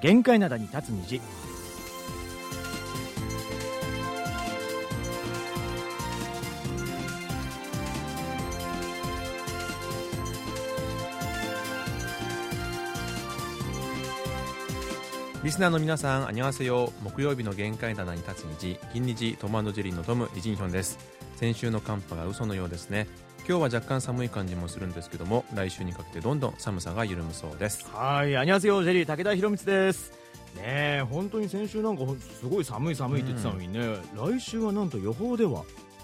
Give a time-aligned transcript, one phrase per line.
[0.00, 1.20] 限界灘に立つ虹
[15.46, 16.92] リスナーの皆さん、あにわせよ。
[17.04, 20.98] 木曜日の限界棚に立つ虹、金虹、トマジェリーのトム、イジンヒョンです。
[21.36, 23.06] 先週の寒波が嘘のようですね。
[23.48, 27.88] 今日は若干寒い感じもするんですけども、来週にかけてどんどん寒さが緩むそうです。
[27.92, 30.10] はい、あにわせよジェリー武田博光です。
[30.56, 32.04] ねえ、本当に先週なんか
[32.40, 35.62] すごい寒い寒いって言ってたのにね、来週はなんと予報では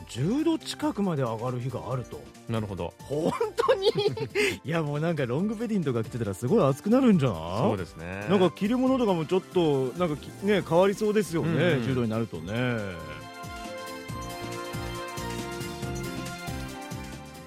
[0.09, 2.20] 10度近くまで上がる日があると。
[2.48, 2.92] なるほど。
[2.98, 3.88] 本当に？
[4.64, 7.38] いやもうなんかロングベディンとか着てたらすごい暑くなるんじゃない？
[7.59, 8.27] そうですね。
[8.28, 12.52] なんか着るものとかもちょっとなんかきね変わりそうですよね、うんうん10度になるとね。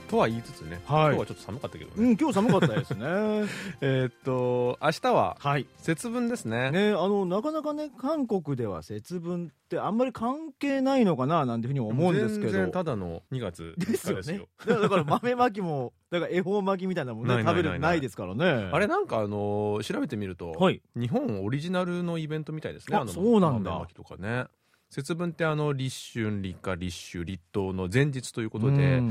[0.05, 2.09] とは言いつつね、はい今日はちょっと寒かったけどね。
[2.09, 2.99] うん、今日寒かったですね。
[3.81, 5.67] えーっと、明日ははい。
[5.77, 6.71] 節分ですね。
[6.71, 12.71] ね、あのなかなかね韓国では節分ってあんまり関係ないのかななんていうふうに思うんですけ全然ど。
[12.71, 14.47] ただの2月ですよね。
[14.65, 18.69] だから豆まきもだから恵方巻きみたいなもんね食べるないですからね。
[18.71, 20.81] あれなんかあの調べてみると、はい。
[20.95, 22.97] 日本オリジナルのイベントみたいですね。
[22.97, 24.45] あのそうなんだ豆まきとかね。
[24.89, 29.01] 節分ってあの立春、立夏、立秋、立冬の前日ということで、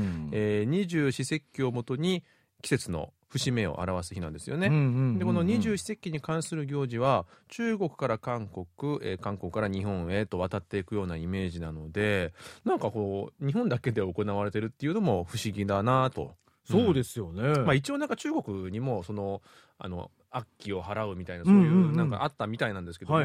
[0.65, 2.23] 二十四節気をもとに
[2.61, 4.67] 季節の節目を表す日なんですよね。
[4.67, 16.33] うんうんうんうんでこの二十四節気に関する行事は中国から韓国、えー韓国から日本へと渡っていくようなイメージなのでなんかこう日本だけで行われてるっていうのも不思議だなと。
[16.69, 17.43] そうですよね。
[17.59, 19.43] まあ、一応なんか中国にもその
[19.77, 21.91] あの悪鬼を払うみたいなそういん。
[21.93, 23.19] うなんかあったみたいなんですけども、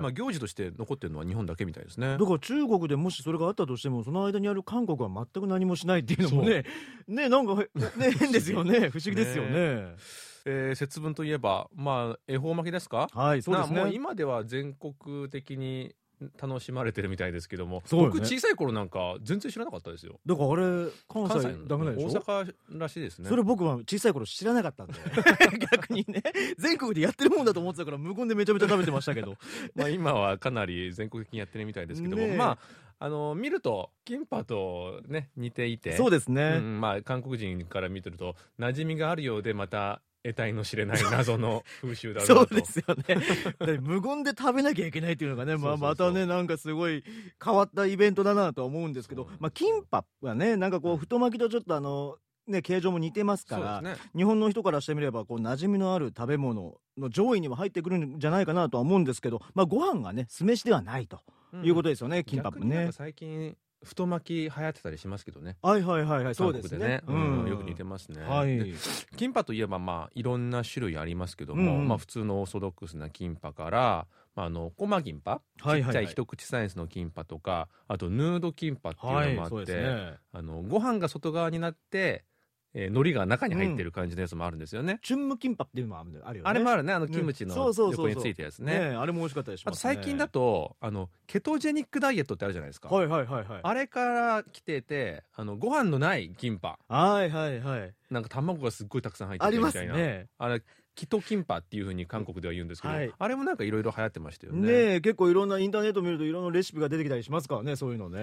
[0.00, 2.16] まあ、行事として残ってるのは日本だけみたいですね。
[2.18, 2.24] だ。
[2.26, 6.64] から中国でもしそれがあったとしてもその間にある韓国は全く何もしないっていうのもね
[7.06, 7.56] ねなんかへ
[7.98, 8.88] ね 変ですよね。
[8.90, 9.50] 不思議ですよね。
[10.48, 13.08] えー節分といえば、まあ、恵方巻きですか？
[13.12, 15.92] はいそうですなもうね今では全国的に
[16.40, 17.82] 楽しまれてるみたいですけども、ね。
[17.90, 20.18] 僕小さい頃なんか全然知らなかったですよ。
[20.24, 22.20] だからあれ関西ダメなんでしょ？
[22.20, 23.28] 大阪らしいですね。
[23.28, 24.94] それ僕は小さい頃知らなかったんで。
[25.70, 26.22] 逆にね。
[26.58, 29.36] 全国でやってるもんだと思ってたから無言でめちゃめちゃ食べてましたけど。
[29.76, 32.36] まあ今はかなり全国的にやってるみたいですけども、ねえ。
[32.36, 32.58] まあ、
[32.98, 42.34] あの、見ると、キンパとね、似ていて、そうですね、うんまあ、韓国人から見てると馴染みがあるようでまた得体の知れない謎の風習だなと。
[42.34, 43.78] そうですよね。
[43.80, 47.04] 無言で食べなきゃいけないっていうのがね、 まあ、またね、なんかすごい
[47.42, 52.16] 変わったイベントだなとは思うんですけどまあ、キンパはね、なんかこう、太巻きとちょっとあの、
[52.48, 53.96] ね、形状も似てますから、ね。
[54.16, 61.20] 日本の人からしてみれば、こう、馴染みのある食べ物の上位には入ってくるんじゃないかなとは思うんですけど、まあ、ご飯がね、酢飯ではないと
[61.64, 62.90] いうことですよね、キンパもね。
[62.92, 67.02] 最近太巻き流行ってたりしますけどねはいはいはいはい、そうです韓国ね。
[67.06, 67.12] う
[67.46, 68.58] んよく似てますね、はい。
[68.58, 68.74] で
[69.16, 80.14] キンパといえばまあいろんな種類ありますけども、うんうんまあ、普通のオーソドックスなキンパから、まあ、あのコマキンパ、はいはいはいちっちゃい一口サイズのキンパとかあとヌードキンパっていうはいのもあって、そうですね。
[80.32, 82.24] あのご飯が外側になって、
[82.78, 86.40] えー、海苔が中に入ってる感じのやつもあるんですよね、チュンムキンパっていうのもあるよね。
[86.44, 89.94] あれもあるねあのねキムチの横についたやつねねあれも美味しかったりしあとますね。
[89.94, 93.60] 最近だとあのケトジェニックダイエットってあるじゃないですか、はいはいはいはい。
[93.62, 97.94] あれから来ててあのご飯のないキンパはいはいはい。
[98.10, 100.26] なんか卵がすっごいたくさん入ってありますてみたいな、ね。
[100.36, 100.62] あれ
[100.96, 108.20] キトキンパっていうふうに韓国では言うんですけど、はいあれもなんかいろいろ流行ってましたよねねえ、結構いろんなインターネット見るといろんなレシピが出てきたりしますからね、そういうのね。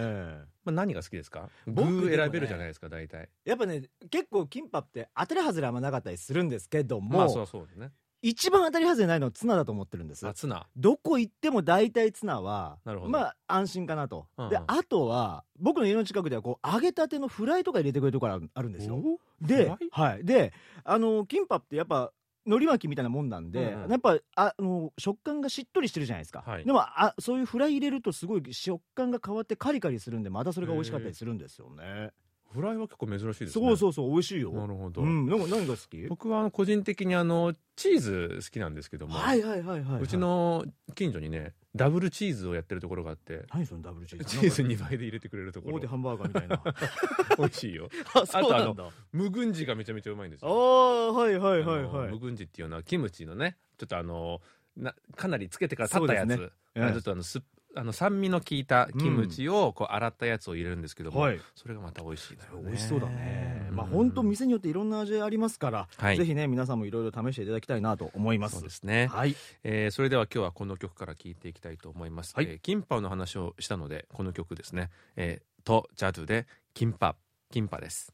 [0.66, 1.50] まあ、何が好きですか？
[1.68, 7.92] 僕ね選べるじゃないですか大体やっぱね、結構キンパって当たり外れあんまなかったりするんですけども、まあそうそうね
[8.26, 10.34] 一番当たり外れないのはツナだと思ってるんですあ。
[10.34, 14.28] ツナどこ行っても大体ツナは、なるほどまあ安心かなと。
[14.38, 18.96] うんうんで、あとは、僕の家の近くではこう揚げたてのフライとか入れてくれるところあるんですよ。
[18.96, 20.24] おではい。
[20.24, 20.54] で、
[20.86, 22.14] あの、キンパってやっぱ、
[22.46, 23.92] 海苔巻きみたいなもんなんで、うんうん。
[23.92, 26.66] やっぱああの食感がしっとりしてるじゃないですか、はい。
[26.66, 32.12] でもあそういうフライ入れるとすごい食感が変わってカリカリするんでまたそれが美味しかったりするんですよね。
[32.54, 33.48] フライは結構珍しいですね。
[33.52, 34.52] そうそうそう美味しいよ。
[34.52, 35.28] なるほど、うん。
[35.28, 36.06] なんか何が好き？
[36.08, 40.02] 僕はあの個人的にあのチーズ好きなんですけども、はいはいはいはい、はい。
[40.02, 40.64] うちの
[40.94, 44.26] 近所にねダブルチーズをやってるところがあって何そのダブルチーズ？
[44.26, 45.78] チーズ2倍で入れてくれるところ。
[45.78, 46.62] 大手ハンバーガーみたいな。
[47.38, 47.90] 美味しいよ。
[48.14, 48.90] あそうなんだ。
[49.12, 50.56] 無群寺がめちゃめちゃうまいんですあよ。
[50.56, 54.42] あはいはいはいあのはい無群寺っていうのはキムチのねちょっとあの
[54.78, 56.38] なかなりつけてから立ったやつ、ね。
[56.38, 57.42] ちょっとあのす
[57.76, 61.42] あの酸味の効いたキムチをこう洗ったやつを入れるんですけども、はい。
[61.56, 62.40] それがまた美味しいね。
[62.64, 63.92] 美味しそうだね、まあうん。
[63.92, 66.18] 本当店によっていろんな味ありますから、はい。
[66.18, 68.56] ぜひね皆さんもいろいろ試していただきたいなと思います。
[68.56, 69.36] そうですね、はい。
[69.64, 72.46] えーそれでは今日はこの曲から聴いていきたいと思います、はい。
[72.46, 77.16] えーキンパの話をしたのでこの曲ですね、えーとジャドゥでキンパ
[77.50, 78.14] キンパです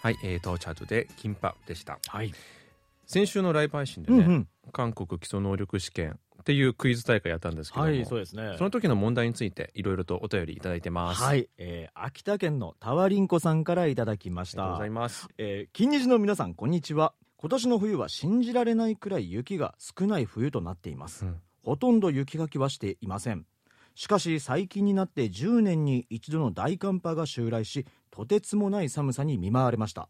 [0.00, 2.32] はい、えー、到着でキンパでしたはい。
[3.06, 4.48] 先週のライブ配信でね、うんうん。
[4.72, 8.54] 韓国基礎能力試験っていうクイズ大会やったんですけども、はい、そうですね。
[8.58, 14.90] その時の問題についていろいろとお便りいただいてます、はい、えー、秋田県のタワリンコさんからいただきましたありがとうござい。
[14.90, 17.12] ますえー、金日の皆さんこんにちは。
[17.38, 21.24] 今年の冬は信じられないくらい雪が少ない冬となっています。
[21.24, 23.44] うんほとんど雪かきはしていません。
[23.94, 30.08] しかし最近になって10年に一度の大寒波が襲来し、とてつもない寒さに見舞われました。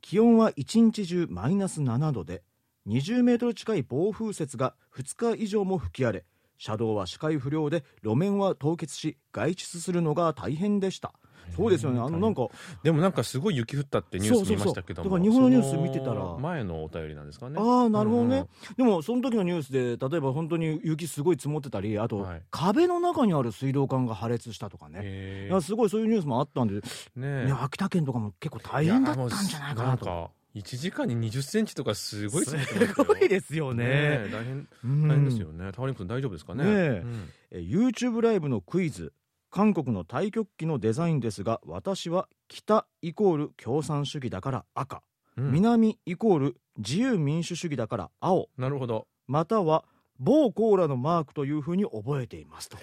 [0.00, 2.42] 気温は一日中マイナス7度で、
[2.86, 6.24] 20メートル近い暴風雪が2日以上も吹き荒れ、
[6.58, 11.14] 車道は視界不良で路面は凍結し外出するのが大変でした。
[11.56, 12.00] そうですよね。
[12.00, 12.48] あのなんか
[12.82, 16.36] でもなんかすごい雪降ったってニュース見ましたけどだから日本のニュース見てたら。
[16.38, 17.56] 前のお便りなんですかね。
[17.58, 22.42] ああなるほどね、うんでもその時のニュースで例えば本当に雪すごい積もってたりあと、はい。
[22.50, 26.82] 壁の中にある水道管が破裂したとかね、すごいそういうニュースもあったんで、ーね
[27.16, 27.46] え。
[27.46, 30.06] ね、秋田県とかも結構大変だったんじゃないかなと。
[30.06, 32.56] やもうなんか1時間に20センチとかすごいす
[32.96, 34.28] ごいですよね。
[34.32, 35.08] 大変うん。
[35.08, 35.70] 大変ですよね。
[35.72, 36.64] タワリンクさん大丈夫ですかね？
[36.64, 36.74] ねえ。
[37.04, 37.28] うん。
[37.52, 39.12] え YouTube ライブのクイズ
[39.50, 45.02] 韓国の太極旗のデザインですが私は北イコール共産主義だから赤、
[45.36, 45.52] うん。
[45.52, 48.48] 南イコール自由民主主義だから青。
[48.56, 49.06] なるほど。
[49.26, 49.84] または
[50.18, 52.78] 某コーラのマークというふうに覚えていますと、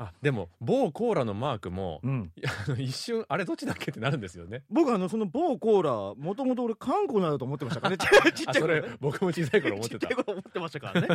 [0.00, 2.30] あでも某コーラのマークもうん、
[2.78, 4.62] 一瞬あれどっちだっけってなるんですよね。
[4.70, 7.98] 僕あのその某コーラもともと俺韓国のだと思ってましたからね。
[8.32, 8.96] ちっちあそれゃい頃。
[9.00, 11.08] 僕も小さい頃思ってちったちゃい頃思ってましたからね。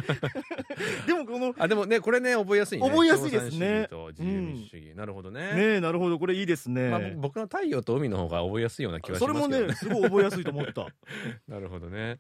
[1.08, 2.90] でもこのあでもねこれね覚えやすいね。
[2.90, 3.88] 覚えやすいですね。
[3.90, 5.40] と自由民主主義、なるほどね。
[5.40, 6.20] ねえなるほど。
[6.20, 9.68] これいいですね、まあ、僕の太陽と海の方が覚えやすいような気はしそれもますけどね。
[9.68, 10.88] ねすごい覚えやすいと思った。
[11.48, 12.20] なるほどね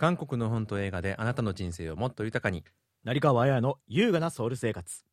[0.00, 2.64] 韓国の本と映画であなたの人生をもっと豊かに。
[3.04, 5.04] 成川綾の優雅なソウル生活。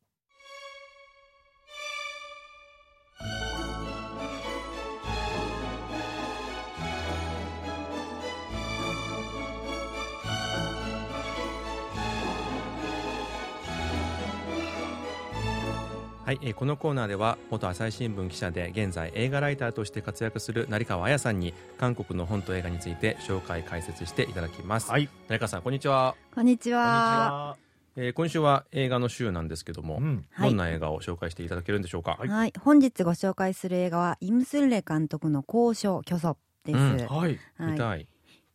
[16.28, 25.08] はい、えーこのコーナーでは元朝日新聞記者で現在映画ライターとして活躍する成川彩さんに韓国の本と映画について紹介解説していただきます、はい。
[25.28, 27.32] 成川さんこんにちは、こんにちこんにちは。
[27.32, 27.56] は
[27.96, 30.26] えー今週は映画の週なんですけども、うん。
[30.32, 30.50] はい。
[30.50, 32.28] どんな映画を紹介していただけるんでしょうか、はい。
[32.28, 36.76] はい、本日ご紹介する映画はイムスンレ監督の交渉巨祖です。
[36.76, 37.06] うん。
[37.06, 37.38] はい。
[37.56, 38.06] はい、見たい、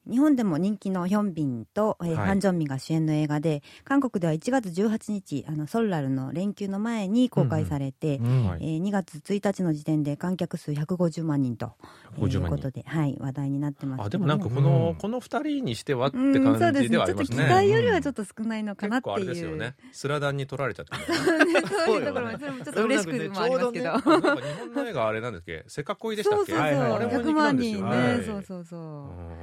[0.10, 2.28] 日本でも人気のヒョンビンと、えーはい。
[2.28, 8.60] ハン・ジョンミンが主演の映画で、韓国では1月18日、あのソルラルの連休の前に公開されて、うんはい。
[8.62, 11.72] えー2月1日の時点で観客数150万人と
[12.18, 12.58] 150いう万人。
[12.58, 14.96] ことで、はい、話題になってますあでもなんかこの、うん。
[14.96, 16.90] この二人にしてはって感じですね。
[16.90, 19.76] ちょっと期待よりはちょっと少ないのかなっていう、結構あれですよね。
[19.92, 25.64] スラダンに取られちゃってるそういうところもちょっと嬉しくもありますけど、でもなんか日本の映画あれなんだっけ？
[25.68, 26.52] せっかこいでしたっけ？
[26.52, 28.80] そうそうそう、はいはいはいあれも人100気なん万人ね、はいそうそうそう。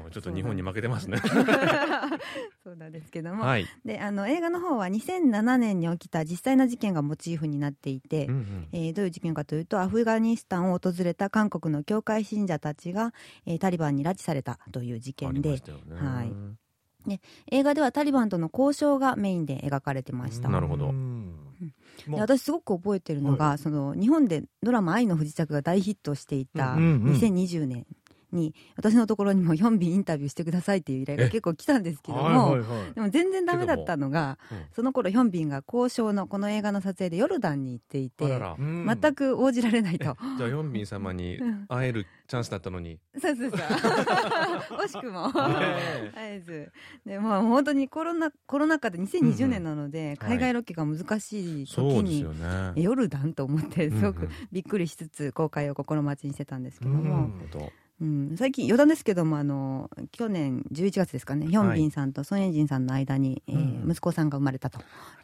[0.04, 0.10] うん。
[0.10, 1.18] ちょっと日本に負けてますね。
[2.62, 8.68] そうなんですけども、はい、であの映画の方は2007年に起きた実際の事件がモチーフになっていて、うんうん。
[8.72, 13.14] えーどういう事件かというとアフガニスタンを訪れた韓国の教会信者たちが、
[13.46, 15.96] えータリバンに拉致されたという事ありま件でしたよね。
[15.96, 16.32] はい。
[17.50, 20.48] 映画ではタリバンとの交渉がメインで描かれてました。
[20.48, 20.92] なるほど。
[22.10, 27.14] 私すごく覚えてるのが、その日本でドラマ「愛の不時着」が大ヒットしていたうんうんうん。
[27.14, 27.86] 2020年
[28.32, 32.94] に私のところにもヒョンビンインタビューしてくださいっていう依頼が結構来たんですけども、はいはいはい。
[32.94, 34.58] でも全然ダメだったのが、うん。
[34.74, 38.86] その頃ヒョンビンが交渉のこの映画の撮影でヨルダンに行っていてうん。
[39.00, 40.16] 全く応じられないと。
[40.38, 41.66] じゃあヨンビン様にうん。
[41.68, 42.98] 会えるチャンスだったのに。
[43.20, 43.60] そうそうそう。
[44.84, 45.26] 惜しくも。
[45.28, 46.72] ねあえず。
[47.04, 52.72] で、まあ本当にコロナ、コロナ禍で2020年なので、海外ロケが難しい時によ、ね。
[52.76, 57.04] ヨルダンと思って、すごくうんうんびっくりしつつ公開を心待ちにしてたんですけどうも、ん。
[57.04, 63.90] なるほどうん、最近余談ですけどもあの去年11月ですかねヒョンビンさんとソン・エンジンさんの間に、えーうん。
[63.90, 64.80] 息子さんが生まれたと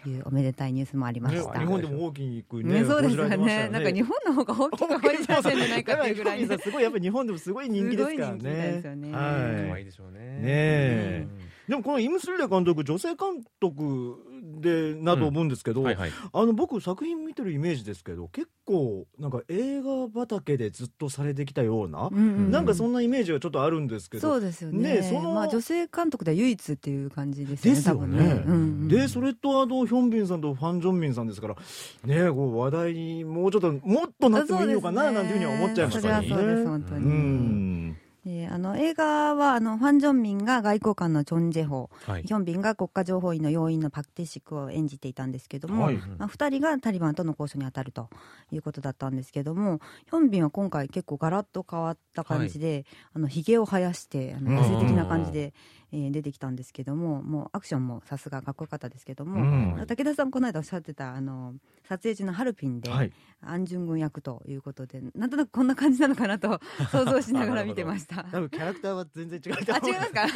[0.06, 3.68] いうおめでたいニュースもありまねした、日本でも大きくねねそうですよ報じられてましたね。
[3.71, 9.12] なんか日本の方が大きく掘り出してんじゃないかっていうぐらいやっぱりヒョンビンさんすごいやっぱり日本でもすごい人気ですからすごい人気ですよね。
[9.12, 9.73] はい。
[9.73, 10.18] 愛いでしょうね。
[10.18, 11.26] ねえ
[11.68, 14.16] でもこのイムスリレ監督女性監督
[14.61, 16.12] でなと思うんですけど、はいはい。
[16.32, 24.96] あの僕作品見てるイメージですけど結構なんか映画畑でずっとされてきたような、うんうんなんかそんなイメージがちょっとあるんですけどそうですよね。
[24.96, 28.25] ねそのまあ、女性監督では唯一っていう感じですよねですよね。
[28.25, 31.56] ね、うんうんでそれとあのヒョンビンさんとファン・ジョンミンさんですから
[32.04, 36.28] ねこう話題にもうちょっともっとなってもいいのかななんていうふうには思っちゃいましたね。
[36.28, 37.96] それはそうです本当に、うん
[38.26, 41.90] であの映画はあのファン・ジョンミンが外交官のチョン・ジェホ。
[42.06, 42.25] はい。
[42.25, 45.97] ヒョンビンが国家情報院の要員のパク・テシクを演じていたんですけども、はい。
[46.18, 48.11] まあ、2人がタリバンとの交渉に当たると
[48.50, 55.54] いうことだったんですけどもヒョンビンは今回結構ガラッと変わった感じで、あのひげを生やしてあの野生的な感じで、
[55.97, 59.45] えー出てきたんですけどももうアクションもさすがかっこよかったですけども、う
[59.83, 59.87] ん。
[59.87, 61.55] 武田さんこの間おっしゃってたあの
[61.88, 63.12] 撮影中のハルピンで、はい。
[63.41, 66.61] アン・ジュン軍役ということでなんとなくこんな感じなのかなと
[66.91, 68.25] 想像しながら見てました。
[68.33, 70.26] 多分キャラクターは全然違うとあ思う違いますか？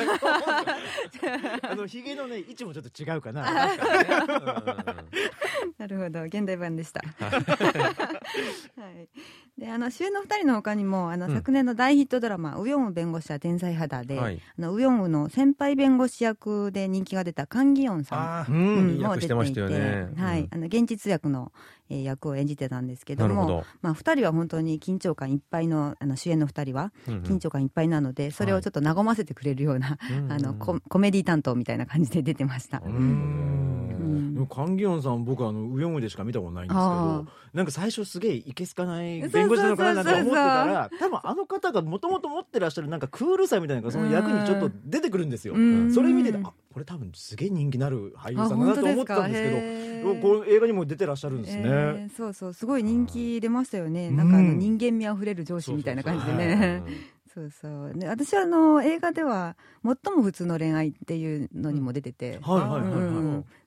[1.70, 3.42] あのひげのね位置もちょっと違うかな。
[5.78, 6.22] なるほど。
[6.24, 7.00] 現代版でした。
[7.00, 7.38] は
[8.90, 9.08] い、
[9.60, 11.34] であの主演の2人の他にもあの、うん。
[11.34, 14.40] 昨年の大ヒットドラマ「ウヨンウ弁護士は天才肌で」はい。
[14.58, 18.98] あのウヨンウの先輩弁護士役で人気が出たカン・ギヨンさんあーうん。
[18.98, 19.62] いて
[20.16, 20.48] はい、うん。
[20.50, 21.52] あの現実役の、
[21.90, 27.22] えー役を演じてたんですけどもまあ、2人は本当に緊張感いっぱいのあの主演の2人はうんうん。
[27.22, 32.78] 緊張感いっぱいなので、それをちょっと和ませてくれるような、うんあのココメディ担当みたいな感じで出てました。
[32.78, 34.30] ううん。
[34.30, 34.34] ん。
[34.34, 45.54] でもカンギヨンさん僕あのウヨンウでしか見たことないんですけあどなんか最初すげえいけすかない弁護士なのかななんて思ってたら多分あの方がもともと持ってらっしゃるなんかクールさみたいなのがその役にちょっと出てくるんですよ。
[45.54, 45.92] うん。
[45.92, 56.82] それ見ててあこれ多分すげえ人気のある俳優さんだなと思ってたんですけどこう映画にも出てらっしゃるんですね、えーそうそうすごい人気出ましたよね、なんかあのうん人間味あふれる上司みたいな感じでね。
[56.86, 57.92] うんそうそう。
[57.96, 62.40] で私はあの映画では最も普通の恋愛っていうのにも出てて、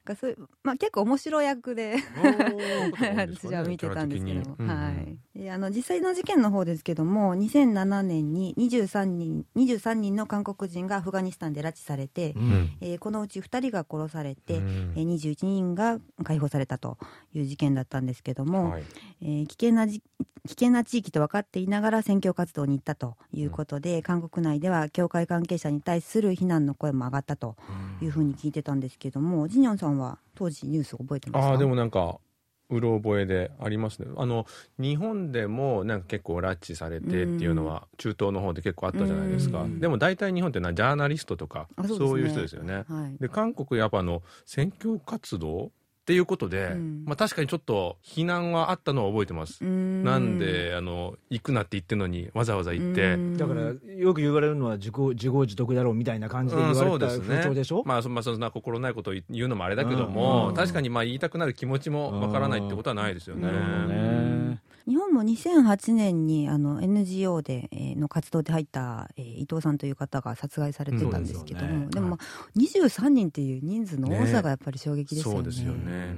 [0.06, 1.96] がそうまあ、結構面白い役で
[3.16, 4.56] 私は見てたんですけど。
[4.58, 12.72] も、はい、であの実際の事件の方ですけども2007年に23人 ,23 人の韓国人がアフガニスタンで拉致されて、うん。
[12.82, 14.94] えーこのうち2人が殺されて、うん。
[14.96, 16.98] えー21人が解放されたと
[17.34, 18.84] いう事件だったんですけども、はい。
[19.22, 20.02] えー危険なじ
[20.46, 27.56] 危険な地域と分かっていながら選挙活動に行ったということで、韓国内では教会関係者に対する非難の声も上がったと
[28.02, 31.50] いうふうに聞いてたんですけども、ジニョンさんは当時ニュース覚えてますか？
[31.52, 32.20] ああでもなんか
[32.70, 34.08] うろ覚えでありますね。
[34.18, 34.48] あの
[34.80, 39.80] 日本でもなんか結構拉致されてっていうのは中東の方で結構あったじゃないですか、うん。
[39.80, 42.86] でも大体日本ってのはジャーナリストとかあそういう人ですよね。
[42.88, 43.18] はい。
[43.20, 45.72] で韓国やっぱあの選挙活動
[46.04, 47.04] っていうことで、うん。
[47.06, 60.56] まあ、確かにちょっと非難はあったのは覚えてます、ななんであの行くなって言ってんのにわざわざ行って、だからよく言われるのは自己自業自得だろうみたいな感じで言うんわれた風潮でしょ、まあそまあそんな心ないことを言うのもあれだけども、うん。
[60.56, 71.92] 確かにまあ言いたくなる気持ちもわからないってことはないですよね日本も2008年にあの NGO で、えーの活動で入った、えー伊藤さんという方が殺害されてたんですけども、うんでね。
[71.92, 75.38] でも、まあ23人っていう人数の多さがやっぱり衝撃ですよね。
[75.38, 76.16] そうですよね。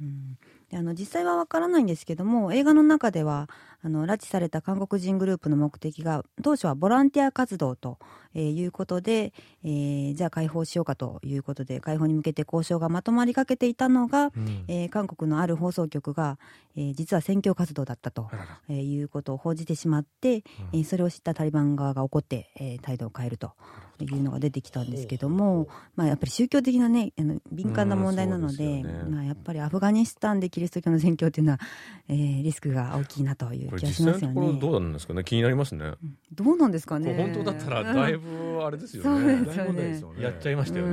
[0.00, 0.38] うん。
[0.70, 3.48] であの実際はわからないんですけども映画の中では
[3.84, 7.98] あの拉致された韓国人グループの目的が当初はボランティア活動と、
[8.34, 9.32] えーいうことで、
[9.64, 14.64] えーじゃあ解放しようかということで解放に向けて交渉がまとまりかけていたのが、うん。
[14.68, 16.38] えー韓国のある放送局が、
[16.76, 18.28] えー実は選挙活動だったと
[18.68, 23.52] えーいうことを報じてしまって、えーそれを知ったタリバン側が怒って、えー態度を変えると
[24.00, 28.82] いうのが出てきたんですけども、まあ、やっぱり宗教的な、ね、あの敏感な問題なので,、うん。
[28.82, 29.02] でね。
[29.08, 31.58] まあ、やっぱりアフガニスタンでキリスト教の宣教というのは、
[32.08, 34.60] えーリスクが大きいなというこれ気がしますよ実際のところね。
[34.60, 35.24] どうなんですかね？
[35.24, 35.92] 気になりますね。
[36.32, 39.44] どうなんですかこねれ本当だったらだいぶあれですよそうね。
[39.44, 39.64] ですよね。
[39.64, 40.22] 大問題ですよね。
[40.22, 40.92] やっちゃいましたよね。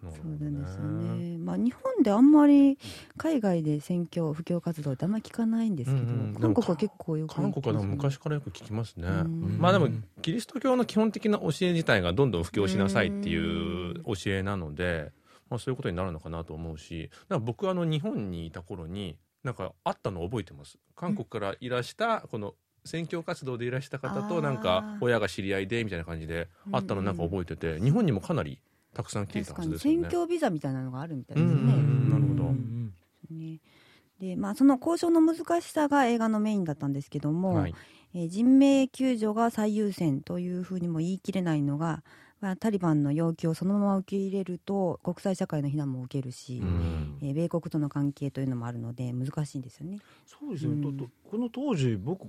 [0.00, 2.78] そうなんですよね、まあ、日本であんまり
[3.16, 6.08] 海外で宣教布教活動ってあんまり聞かないんですけど、うん。
[6.08, 9.08] うん韓国は結構よく韓国はでも聞きますね昔からよく聞きますね。
[9.08, 9.58] うん。
[9.58, 9.88] まあでも
[10.22, 15.10] キリスト教の基本的な教え自体がどんどん布教しなさいっていう教えなので、
[15.50, 19.16] まあそういうことになるのかなと思うし、だから僕はあの日本にいた頃に
[19.48, 20.78] なんかあったのを覚えてます？
[20.94, 28.60] 韓国からいらしたこの宣教活動でいらした方となんか親が知り合いでみたいな感じであったのなんか覚えてて、日本にもかなり
[28.92, 30.10] たくさん来ていたはずですよね宣。
[30.10, 31.72] 教ビザみたいなのがあるみたいうんですね。
[31.72, 33.34] うんなるほど。
[33.34, 33.60] ね
[34.20, 37.74] でまあ、その交渉の難しさが映画のメインだったんですけども、はい。
[38.14, 42.02] えー人命救助が最優先というふうにも言い切れないのが、
[42.40, 47.18] まあ、タリバンの要求をそのまま受け入れると国際社会の非難も受けるし、うん。
[47.22, 49.98] えー米国との関係というのもあるので難しいんですよね。
[50.26, 51.10] そうですね、うん。
[51.30, 52.26] この当時僕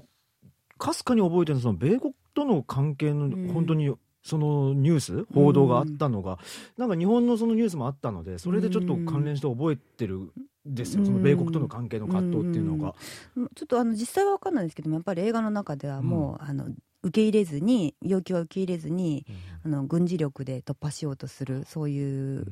[0.78, 3.48] かすかに覚えてるその米国との関係のん。
[3.54, 6.40] 本当にそのニュース報道があったのが、
[6.78, 10.32] なんか日本のそのニュースもあったのでそれでちょっと関連して覚えてるん
[10.66, 11.06] ですよ、うん。
[11.06, 12.96] その米国との関係の葛藤っていうのが、
[13.36, 13.48] うん。
[13.56, 16.68] ちょっとあの実際は分かんないんですけどもやっぱり映画の中ではもう、あの
[17.02, 19.26] 受け入れずに要求は受け入れずに
[19.64, 22.46] あの軍事力で突破しようとするそういう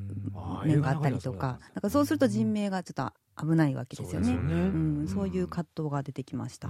[0.64, 3.12] 面があったりとかなんかそうすると人命がちょっと
[3.46, 4.26] 危ないわけですよね。
[4.26, 4.62] そうですよね。
[4.62, 4.66] う
[5.02, 6.68] ん、そういう葛藤が出てきました。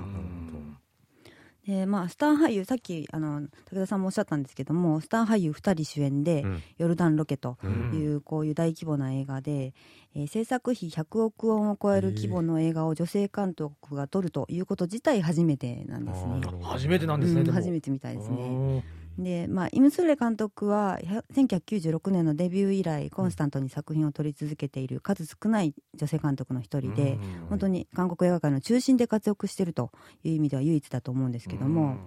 [1.68, 7.94] うんでまあ、スター俳優さっきあの武田さんもおっしゃったんですけどもスター俳優2人主演でうん「ヨルダンロケ」とうん。
[7.94, 9.74] いうこういう大規模な映画で、
[10.14, 16.40] えー制作費100億ウォンを超える規模の映画を女性監督が撮るということ自体初めてなんですね。
[16.62, 18.84] 初めてなんですね、うん初めてみたいですね。
[19.18, 29.90] ねで、まあ、イム・スーレ監督はひゃ1996年のデビュー以来コンスタントに作品を撮り続けている数少ない女性監督の一人で、本当に韓国映画界の中心で活躍していると
[30.24, 31.98] いう意味では唯一だと思うんですけども、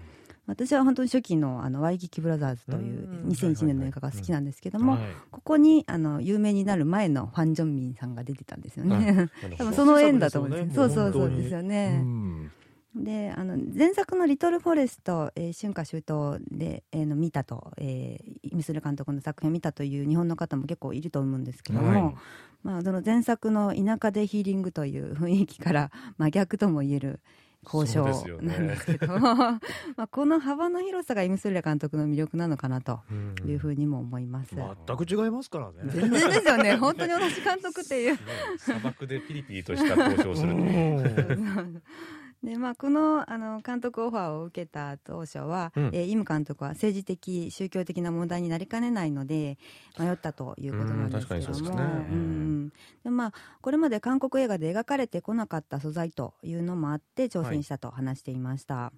[0.47, 5.01] 私は本当に初期のあのワイキキブラザーズといううん2001年の映画が好きなんですけども、はい
[5.31, 9.29] ここにあの有名になる前のファン・ジョンミンさんが出てたんですようんね。
[9.57, 10.93] 多分その縁だと思うんですよね。
[10.93, 12.03] そうそうそうですようね。
[12.99, 22.15] んであの前作の「リトル・フォレスト」えー春夏秋冬で、えーの見たと、えー、イミスル監督の作品を見たという日本の方も結構いると思うんですけども、はい。
[22.63, 27.19] まあ、その前作の田舎でヒーリングという雰囲気から真逆とも言える
[27.63, 28.05] 交渉
[28.41, 29.59] なんですけど ま
[29.95, 33.01] あこの幅の広さがイムスル監督の魅力なのかなと
[33.45, 34.55] いうふうにも思います。
[34.55, 35.91] 全く違いますからね。
[35.91, 36.75] 全然ですよね。
[36.77, 38.17] 本当に同じ監督っていう。
[38.57, 41.81] 砂漠でピリピリとした交渉をするっていう
[42.43, 45.85] でまあ、このあの監督オファーを受けた当初は、うん。
[45.93, 49.59] えーイム監督は政治的宗教的な問題になりかねないので
[49.99, 51.69] 迷ったということなんですけども。
[51.69, 51.83] ね。
[52.11, 52.69] うん。
[53.03, 58.91] でまあ、これまで韓国映画で描かれてこなかった素材というのもあって挑戦したと話していました。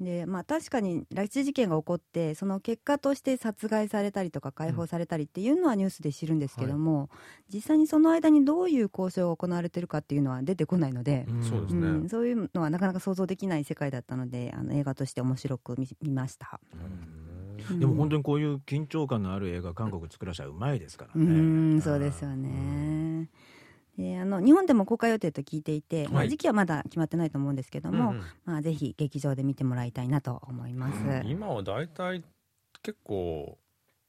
[0.00, 7.10] でまあ、確かに拉致事件が起こってその結果として殺害されたりとか解放されたりっていうのはニュースで知るんですけども、
[7.52, 11.88] 実際にその間にどういう交渉が行われてるかっていうのは出てこないので、そうですね。
[11.88, 16.60] うん、そういうのはなかなか想像できない世界だったのであの映画として面白く見見ました、
[17.78, 21.82] でも本当にこういう緊張感のある映画韓国作らしゃうまいですからうねん。
[21.82, 23.28] そうですよね
[23.98, 26.28] であの日本でも公開予定と聞いていて、まあ、はい。
[26.28, 28.22] 時期はまだ決まってないと思うんですけども、うんうん。
[28.44, 32.22] まあ、ぜひ劇場で見てもらいたいなと思います、今は大体
[32.82, 33.58] 結構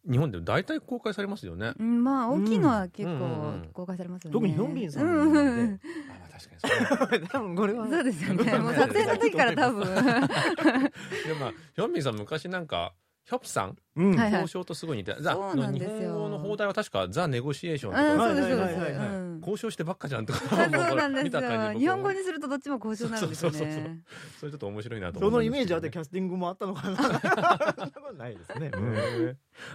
[0.09, 1.73] 日本で大体公開されますよね。
[1.77, 3.69] うん、まあ大きいのは結うんうんう構ん。
[3.73, 8.59] 公開されますよね、特にヒョンビンさんうんなんであまあ確かにそ 分これはそうですよね。
[8.59, 9.85] もう撮影の時から多分。
[9.95, 14.15] でまあヒョンビンさん昔なんかヒョプさんうん。
[14.15, 16.09] はい交渉とすごい似て、ザそうなんですよ。
[16.09, 19.07] 日本語の放題は確かザ・ネゴシエーションとうんか、そうですそうです、はいはいはいはい。
[19.07, 19.39] うん。
[19.39, 20.39] 交渉してばっかじゃんとか。
[20.51, 23.83] あそうなんです 見た感じよ日本語にするとどっちも交渉になるんですよそうそうそうそう。
[23.83, 23.99] ね
[24.39, 26.95] それちょっと面白いなとそ思のイメージあってキキャスティングもあったのかな？
[26.97, 27.11] そん。
[27.11, 28.71] なことないですね、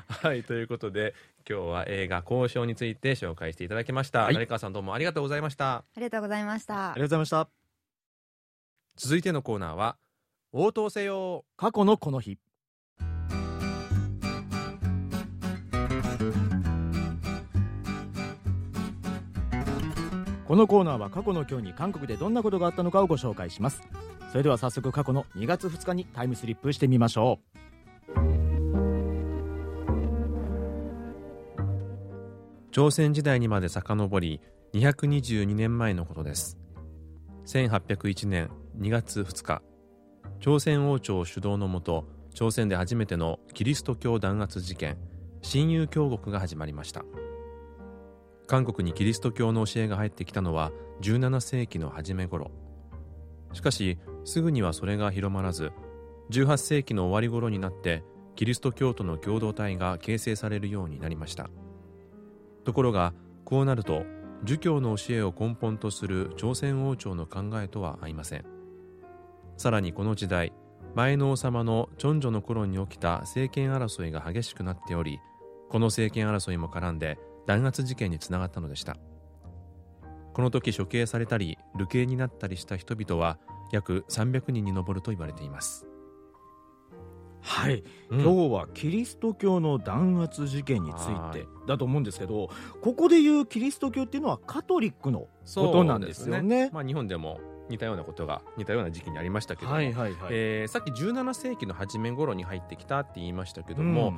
[0.08, 0.42] はい。
[0.44, 1.14] ということで
[1.48, 4.34] 今日は映画「交渉」について紹介していただきました、はい。
[4.34, 5.76] 成川さんどうもありがとうございました。
[5.76, 6.92] ありがとうございました。
[6.92, 7.48] ありがとうございました。
[8.96, 9.96] 続いてのコーナーは
[10.52, 11.44] 「応答せよ。
[11.56, 12.38] 過去のこの日
[20.46, 23.80] このコーナーは過去の今日に韓国でどんなことがあったのかをご紹介します。
[24.30, 27.54] それでは早速過去の2月2日にタイムスリップしてみましょう。
[32.72, 34.40] 朝鮮時代にまで遡り
[34.74, 36.58] 222年前のことです。
[37.46, 39.62] 1801年2月2日
[40.40, 44.98] 朝鮮王朝主導のもと朝鮮で初めてのキリスト教弾圧事件
[45.40, 47.04] 親友教国が始まりました。
[48.46, 52.50] 韓国にキリスト教の教えが入ってきたのは17世紀の初め頃。
[53.52, 55.72] しかしすぐにはそれが広まらず
[56.30, 58.02] 18世紀の終わり頃になって
[58.34, 61.48] キリスト教徒の共同体が形成されるようになりました。
[62.64, 64.04] ところがこうなると
[64.42, 68.44] 儒教の教えを根本とする朝鮮王朝の考えとは合いません。
[69.56, 70.52] さらにこの時代
[70.94, 75.20] 前の王様の長女の頃に起きた政権争いが激しくなっており
[75.68, 78.96] この政権争いも絡んで弾圧事件につながったのでした。
[80.34, 83.38] この時処刑されたり流刑になったりした人々は
[83.70, 85.86] 約300人に上ると言われています、
[87.40, 88.20] はい、うん。
[88.20, 92.50] 今日はキリスト教の弾圧事件についてはいだと思うんですけど
[92.82, 95.28] ここでいうキリスト教っていうのはカトリックのこ
[95.68, 96.68] となんですよね。
[96.74, 104.12] まあ、日本でも似たようなことが似たような時期にありましたけども、はいはいはい、えーさっき17世紀の初め頃に入ってきたって言いましたけども、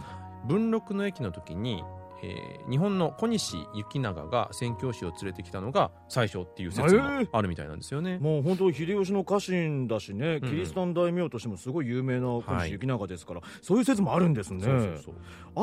[0.49, 1.85] 文禄の役の時に、
[2.23, 8.19] えー日本の小西行長が宣教師を連れてきたのが最初っていう説もあるみたいなんですよね。
[8.19, 10.51] もう本当秀吉の家臣だしね、うん。
[10.51, 14.65] キリシタン大名としてもすごい有名な小はい西行長ですから、そういう説もあるんですね。
[14.65, 15.15] そうそうそう。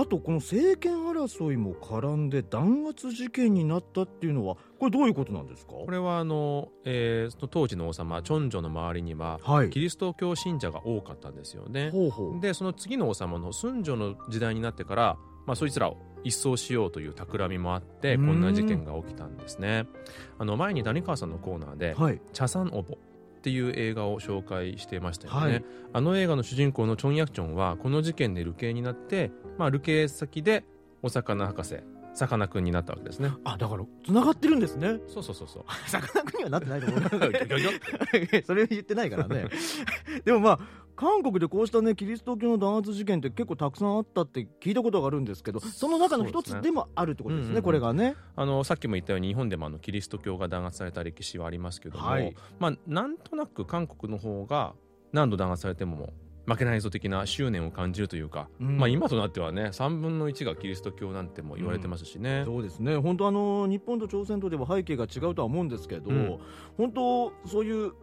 [0.02, 5.74] あとこの政権争いも絡んで弾圧事件になったっていうのはこれどういうことなんですか？
[5.74, 9.70] これはあの、えー当時の王様チョンジョの周りにははい。
[9.70, 11.90] キリスト教信者が多かったんですよね。
[11.92, 12.40] ほうほう。
[12.40, 18.28] でその次の王様の寸女の時代になってから、まあ、そいつらを一掃しようという企みもあってうん。
[18.28, 19.86] こんな事件が起きたんですね。
[20.40, 22.98] あの前に谷川さんのコーナーではい「チャサンオボ」っ
[23.44, 25.66] ていう映画を紹介していましたよね、はい。
[25.92, 30.64] あの映画の主人公のチョン・ヤクチョンはこの事件で流刑になって、まあ、流刑先で
[31.02, 31.80] お魚博士
[32.14, 33.32] さかなクンになったわけですね。
[33.44, 35.00] あだから繋がってるんですね。
[35.08, 35.90] そうそうそうそう。
[35.90, 37.02] さかなクンにはなってないと思う。
[38.46, 39.48] それ言ってないからね。
[40.24, 40.60] でもまあ
[40.96, 47.64] 韓国でこうしたねキリスト教の弾圧事件って結構たくさんあったって聞いたことがあるんですけどその中の一つでもあるってことですねうんうんうん。
[47.64, 48.16] これがね。
[48.36, 52.36] あのさっきも言ったように日本でもあのキリスト教が弾圧された歴史はありますけども、はい。
[52.60, 54.74] まあ、なんとなく韓国の方が
[55.12, 56.14] 何度弾圧されても
[56.46, 58.78] 負けないぞ的な執念を感じるというか、うん。
[58.78, 62.98] まあ、今となってはね3分の1がキリスト教なんても言われてますしね、そうですね。
[62.98, 66.40] 本当あの日本と朝鮮とでは背景が違うとは思うんですけど、うん。
[66.78, 67.94] 本当そういう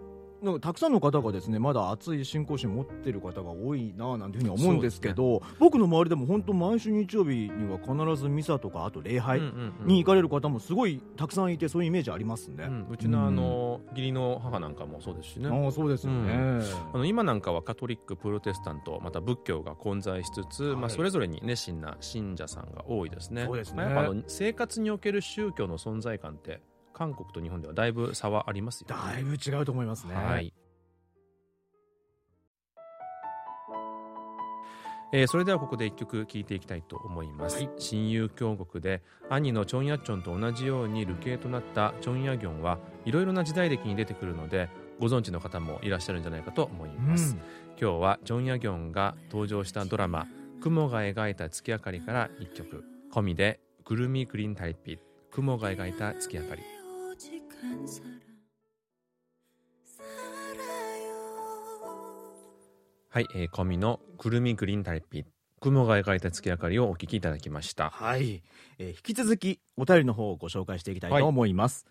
[0.42, 9.40] なんかたくさんの方がですねまだ熱い信仰心を持ってる方が多いななんていうふうには思うんですけど僕の周りでも本当毎週日曜日には必ずミサとかあと礼拝
[9.84, 12.64] に行かれる方もすごいたくさんいてそういうイメージありますね。
[12.64, 16.62] うんうちのあの義理の母なんかもそうですしね、ああそうですよね。
[16.92, 23.44] あの今なんかはカトリックプロテスタントまた仏教が混在しつつ、まあ、はいそれぞれに熱心な信者さんが多いですね。
[23.46, 23.76] そうですね。
[23.76, 26.60] まあやっぱあの生活における宗教の存在感って
[27.00, 29.02] 韓国と日本ではだいぶ差はありますよね。
[29.14, 30.14] だいぶ違うと思いますね。
[30.14, 30.52] はい。
[35.14, 37.70] えーそれではここで一曲聴いていきたいと思います、はい。
[37.78, 44.68] 親友峡谷で兄のチョンヤッチョンと同じように流刑となったチョンヤギョンはいろいろな時代歴に出てくるので
[45.00, 47.34] ご存知の方もいらっしゃるんじゃないかと思います、
[47.80, 50.28] 今日はジョン・ヤギョンが登場したドラマ
[50.60, 52.84] 「雲が描いた月明かり」から一曲。
[53.10, 56.62] 込みで「グルミグリンタイピ雲が描いた月明かり」
[57.61, 58.19] 한 사람
[59.83, 61.15] 살아요
[63.09, 65.25] はい、えー、込みの「グルミグリンタイピ
[65.59, 68.43] 雲が描いた月明かり」をお聴きいただきましたはい、
[68.77, 71.85] えー引き続きお便りの方をご紹介していきたいと思います、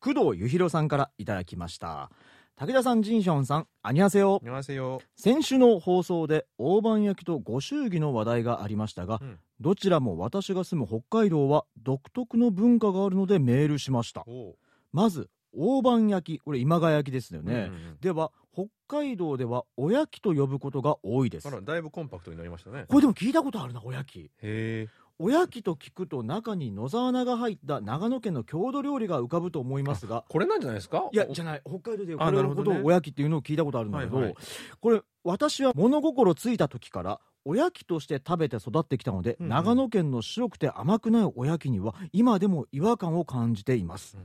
[0.00, 2.10] 工藤ゆひろさんからいただきました
[2.56, 14.56] 武田さんジンヒョンさんアニハセヨ안녕하세요先週の放送で大判焼きとご祝儀の話題がありましたが、うんどちらも私が住む北海道は独特の文化があるのでメールしましたお
[14.95, 17.97] まず大判焼きこれ今川焼きですよね、うんうんうん。
[17.99, 21.49] では北海道ではおやきと呼ぶことが多いです。
[21.63, 22.85] だいぶコンパクトになりましたね。
[22.87, 24.19] これでも聞いたことあるなおやき。
[24.21, 24.87] へえ。
[25.17, 30.25] おやきと聞くと中に野沢菜が入った長野県の郷土料理が浮かぶと思いますが。
[30.29, 31.09] これなんじゃないですか？
[31.11, 31.61] いやじゃない。
[31.65, 34.35] 北海道であこれのことをおやきっていうのを聞いたことあるんだけど、はいはい。
[34.79, 39.49] これ私は物心ついた時からおやきとして食べて育ってきたので、うんうん。
[39.49, 44.17] 長野県の白くて甘くないおやきには今でも違和感を感じています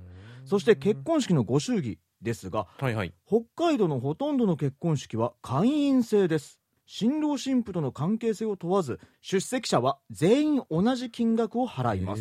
[0.44, 3.12] そして結婚式のご祝儀ですがはいはい。
[3.26, 6.61] 北海道のほとんどの結婚式は会員制です。
[6.92, 12.20] 新郎新婦との関係性を問わず出席者は全員同じ金額を払います。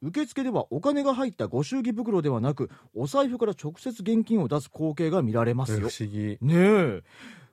[0.00, 5.88] 受付ではお金が入ったご祝儀袋ではなくお財布から直接現金を出す光景が見られますよ。
[5.88, 6.38] 不思議。
[6.40, 7.02] ねえ。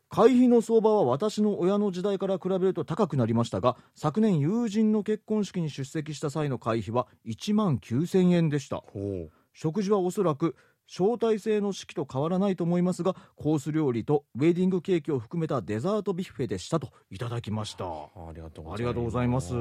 [0.09, 8.77] 会費の相場は私の親の時代から比べると高くなりましたが昨年友人の結婚式に出席した際の会費は1万9000円でした。
[8.77, 10.55] ほう食事はおそらく
[10.87, 17.83] 招待制の式と変わらないと思いますがコース料理とウェディングケーキを含めたデザートビュッフェでしたといただきました。
[17.83, 18.09] こ
[18.73, 19.53] ありがとうございます。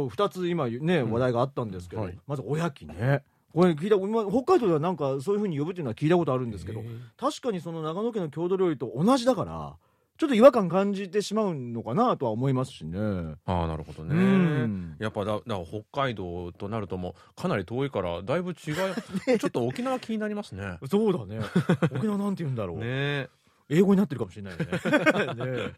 [0.00, 1.12] れ2つ今ねうん。
[1.12, 2.18] 話題があったんですけど、はい。
[2.26, 3.22] まずおやきね。
[3.52, 6.82] これ聞いた今北海道ではなんかそういうふうに呼ぶっていうのは聞いたことあるんですけど
[7.18, 9.76] 確かにその長野県の郷土料理と同じだから
[10.20, 12.98] ちょっと違和感感じてしまうのかなとは思いますしね。
[13.46, 18.54] ああなるほどねうんやっぱだだ北海道となるともうかなり遠いからだいぶ違い
[19.40, 21.40] ちょっと沖縄気になりますねそうだね。
[21.96, 22.78] 沖縄なんて言うんだろう。
[22.80, 23.30] ね
[23.70, 24.66] 英語になってるかもしれないよね。
[24.66, 25.72] ね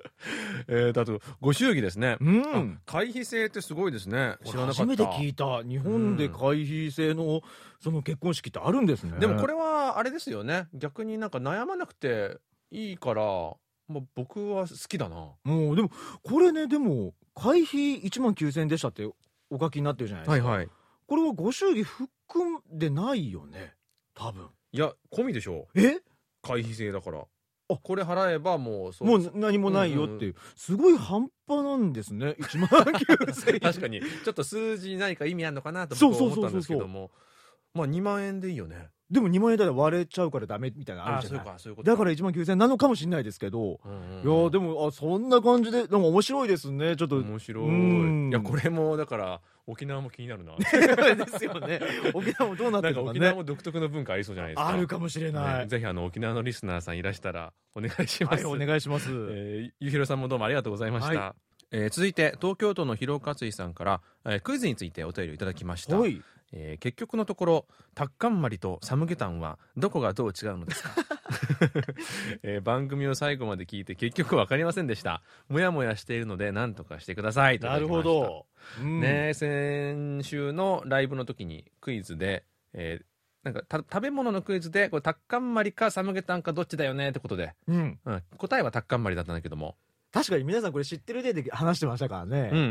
[0.66, 2.80] えー、とあとご祝儀ですね、うん。
[2.88, 7.42] あ会費制ってすごいですね知らなかった初めて聞いた日本で会費制の
[7.78, 9.20] その結婚式ってあるんですね。
[9.20, 12.38] でもこれはあれですよね逆になんか悩まなくて
[12.72, 13.22] いいから
[13.92, 15.16] もう僕は好きだな。
[15.44, 15.90] もうでも
[16.22, 19.04] これねでも会費1万9000円でしたって
[19.50, 20.48] お書きになってるじゃないですか。
[20.48, 20.68] はい
[21.06, 23.74] これはご祝儀含んでないよね。
[24.14, 24.48] 多分。
[24.72, 25.68] いや込みでしょ。
[25.74, 25.98] え？
[26.42, 27.18] 会費制だから。
[27.20, 27.76] あ。
[27.82, 33.60] これ払えばもうもう何もないよっていう、すごい半端なんですね 1万9000円。
[33.60, 34.00] 確かに。
[34.00, 37.10] ちょっと数字に何か意味あるのかなと思ったんですけども。
[37.74, 41.84] まあ2万円でいいよねでも2万円だら割れちゃうからダメみたいなのあるじゃない？
[41.84, 46.96] だから1万9000円なのかもしれないですけど、いやーでもあそんな感じででも面白いですね。
[46.96, 47.64] ちょっと面白い。
[47.66, 48.30] うん。
[48.30, 50.56] いやこれもだから沖縄も気になるな。
[50.56, 51.80] ですよね。
[52.14, 54.68] 沖縄もどうなってなんかるのかね沖縄も独特の文化ありそうじゃないですか。
[54.68, 61.34] あるかもしれない、ねぜひあの沖縄のリスナーさんいらしたらお願いします、はいお願いします、 えーゆひろさんもどうもありがとうございました、は
[61.70, 66.20] えー続いて東京都の広勝井さんから、えークイズについてお便りをいただきました、はい
[66.52, 70.90] えー結局のところタッカンマリとサムゲタンはどこがどう違うのですか、
[72.42, 75.22] えー番組を最後まで聞いて結局わかりませんでした。
[75.48, 77.58] もやもやしているので何とかしてください。
[77.58, 78.46] なるほど、
[78.80, 79.00] うん。
[79.00, 83.04] ね先週のライブの時にクイズで、えー
[83.42, 87.08] なんかた食べ物のクイズでこれタッカンマリかサムゲタンかどっちだよね？
[87.08, 89.76] ってことで、うん、うん、答えはタッカンマリだったんだけども、
[90.12, 92.50] 確かに皆さんこれ知ってる例で話してましたからね。
[92.52, 92.64] うん、うん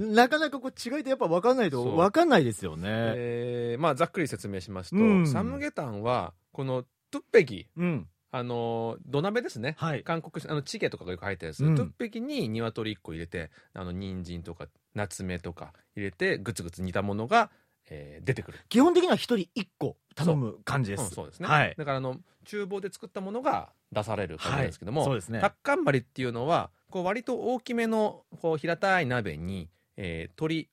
[0.00, 0.14] うん。
[0.14, 1.96] なかなかこう違いってやっぱ分かんないとそう。
[1.96, 5.26] 分かんないですよね、えーまあ、ざっくり説明しますと、うん。
[5.26, 8.08] サムゲタンはこのトゥッペギうん。
[8.30, 10.02] あの土鍋ですね、はい。
[10.02, 11.76] 韓国あのチゲとかがよく入ったやつ、うん。
[11.76, 17.50] トゥッペギに鶏1個入れてあの人参とかナツメとか入れてグツグツ煮たものが、
[17.90, 18.58] えー出てくる。
[18.68, 21.74] 基本的には一人一個頼む感じです、うんそうですね、はい。
[21.78, 25.40] だからあの厨房で作ったものが出される感じですけども、そうですね。
[25.40, 30.68] タッカンマリっていうのはこう割と大きめのこう平たい鍋に、えー鶏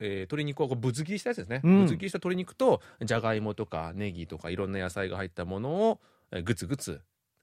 [0.00, 1.82] えー鶏肉をこうぶつ切りしたやつですね、うん。
[1.82, 6.00] ぶつ切りした鶏肉とじゃがいもとかネギとかいろんな野菜が入ったものを、
[6.32, 7.00] えーグツグツ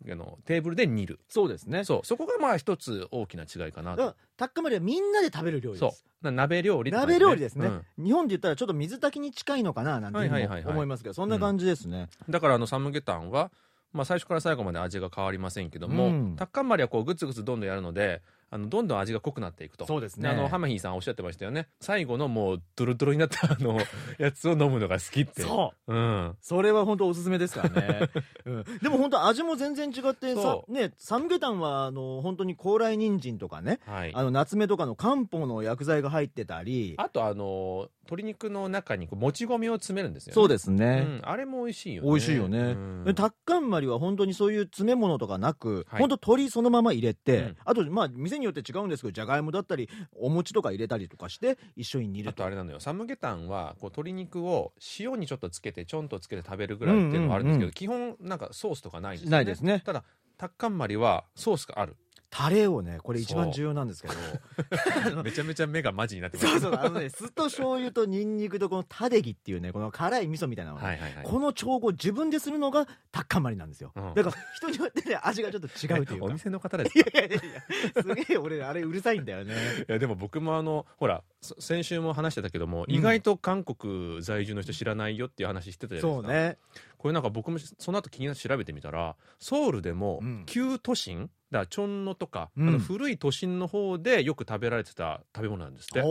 [0.10, 1.20] あのテーブルで煮る。
[1.30, 1.84] そうですね。
[1.86, 2.06] そう。
[2.06, 4.16] そこがまあ一つ大きな違いかなと。
[4.36, 5.90] タッカマリはみんなで食べる料理そう。
[5.92, 8.06] ですな鍋料理って感じ鍋料理ですね、うん。
[8.06, 10.18] 日本で言ったらちょっと水炊きに近いのかななんて
[10.66, 13.52] 思いますけどそんな感じですね、だからあのサムゲタンは、
[13.96, 16.36] まあ、最初から最後まで味が変わりませんけども、うん。
[16.36, 19.86] タッカンマリはこうグツグツどんどんやるのであのどんどん味が濃くなっていくと。
[19.86, 20.30] そうですね。
[20.30, 21.68] あのハマヒーさんおっしゃってましたよね。
[21.82, 23.80] 最後のもうドロドロになったあの
[24.18, 25.94] やつを飲むのが好きってそう。
[25.94, 26.36] うん。
[26.42, 28.10] それは本当おすすめですからね、
[28.46, 34.12] うん、でも本当味も全然違ってさね、サムゲタンはあの本当に高麗人参とかねはい。
[34.14, 36.96] あの夏目とかの漢方の薬剤が入ってたり。
[36.98, 40.36] あとあの鶏肉の中にこうもち米を詰めるんですよね。
[40.36, 42.10] そうですね、うん、あれも美味しいよね。
[42.10, 43.04] 美味しいよね、うん。
[43.04, 46.00] でタッカンマリは本当にそういう詰め物とかなく、はい。
[46.00, 47.58] 本当鶏そのまま入れて、うん。
[47.66, 52.80] あとまあ店によって違うんですけどじゃがいもだったりお餅とか入れたりとかして一緒に煮るあとあれなのよ。
[52.80, 59.38] サムゲタンはこう鶏肉を塩にちょっとつけてちょんとつけて食べるぐらいっていうのがあるんですけど、基本なんかソースとかないんですよね。
[59.38, 59.82] ないですね。
[59.86, 60.04] ただ
[60.38, 61.96] タッカンマリはソースがある
[62.38, 64.14] タレをねこれ一番重要なんですけど。
[65.24, 66.50] めちゃめちゃ目がマジになってます。
[66.50, 71.24] そうそうあのね酢と醤油とニンニクとこのタデギっていうねこの辛い味噌みたいなのをねはいはいはい。
[71.24, 74.14] この調合自分でするのがタッカンマリなんですよ、うん。
[74.14, 76.26] だから人によってね味がちょっと違うというか。
[76.26, 77.40] お店の方ですいかやいやい
[77.96, 79.54] やすげえ俺あれうるさいんだよね。
[79.88, 82.94] いやでも僕もあのほらそ先週も話してたけども、うん。
[82.94, 86.58] 意外と韓国在住の人知らないよっていう話してたじゃないですか、そうね
[87.06, 90.44] これなんか僕もその後気になって調べてみたらソウルでもうん。
[90.48, 92.68] 旧都心だからチョンノとか、うん。
[92.68, 96.02] あの古い都心の方でよく食べられてた食べ物なんですって。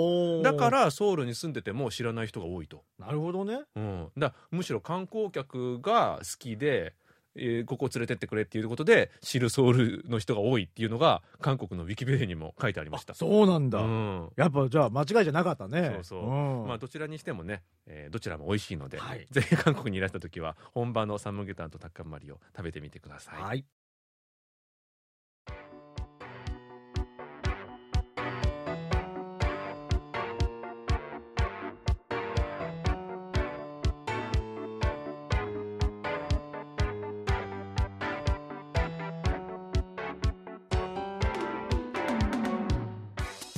[0.44, 3.62] だからソウルに住んでても知らない人が多いと、なるほどね。
[3.74, 6.94] うん、だむしろ観光客が好きで、
[7.36, 13.14] えーここ連れてってくれっていうことで知るソウルの人が多いっていうのが韓国のウィキペディアにも書いてありました。
[13.14, 14.32] そうなんだ、うん。
[14.36, 15.90] やっぱじゃあ間違いじゃなかったね。
[15.94, 16.68] そうそう、ん。
[16.68, 19.26] まあどちらにしてもね、えーどちらも美味しいので、はい。
[19.30, 23.64] ぜひ韓国にいらした時は本場のサムゲタンとタッカンマリを食べてみてください、はい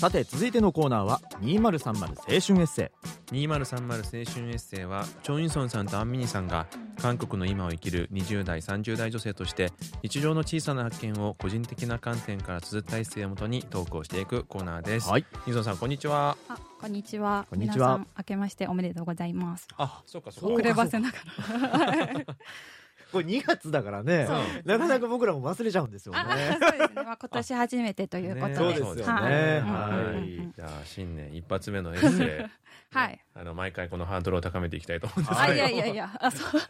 [0.06, 2.92] さて続いてのコーナーは2030青春エッセ
[3.32, 9.72] イ2030青春エッセイはチョン・インソンさんとアン・ミニさんが韓国の今を生きる20代30代女性として
[10.04, 17.44] 日常の小さな発見を個人的な観点から綴ったエッセイをもとに投稿していくコーナーです、はいインソンさんこんにちはあ、こんにちは。
[17.50, 19.66] こんにちは皆さん明けましておめでとうございます。
[19.76, 22.36] あそうかそうか遅ればせながら。
[23.12, 24.28] これ2月だからね
[24.64, 27.02] なかなか僕らも忘れちゃうんですよあ、ねそうですね。
[27.04, 28.52] まあ今年初めてということで。
[28.52, 32.50] ねそうですよねはいじゃあ新年一発目のエッセイ
[32.96, 33.20] はい。
[33.34, 36.60] あの毎回このハードルを高めていきたいと思うんですはいあ、いやいやいや、あ、そう。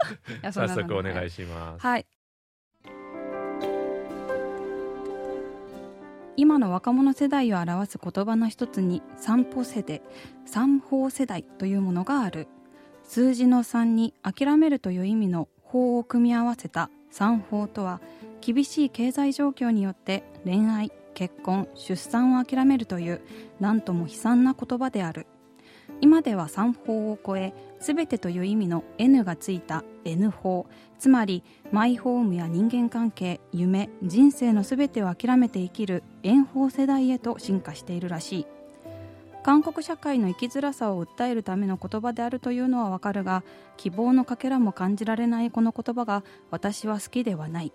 [0.53, 2.07] 早速お願いします、はい。
[6.37, 10.03] 今の若者世代を表す言葉の一つに散歩世代、
[10.44, 12.49] 散歩世代というものがある。
[13.05, 18.00] 数字の3に諦めるという意味の法を組み合わせた三法とは
[18.40, 23.22] 厳しい経済状況によって恋愛結婚出産を諦めるという
[23.59, 25.26] 何とも悲惨な言葉である。
[26.00, 30.66] 今では三法を超え全てという意味の N がついた N 法
[30.98, 38.46] つまりマイホームや人間関係夢人生の全てを諦めて生きる円法世代へと進化しているらしい。
[39.46, 43.44] 韓国社会の生きづらさを訴えるための言葉であるというのはわかるが
[43.76, 47.72] 希望のかけらも感じられないこの言葉が私は好きではない。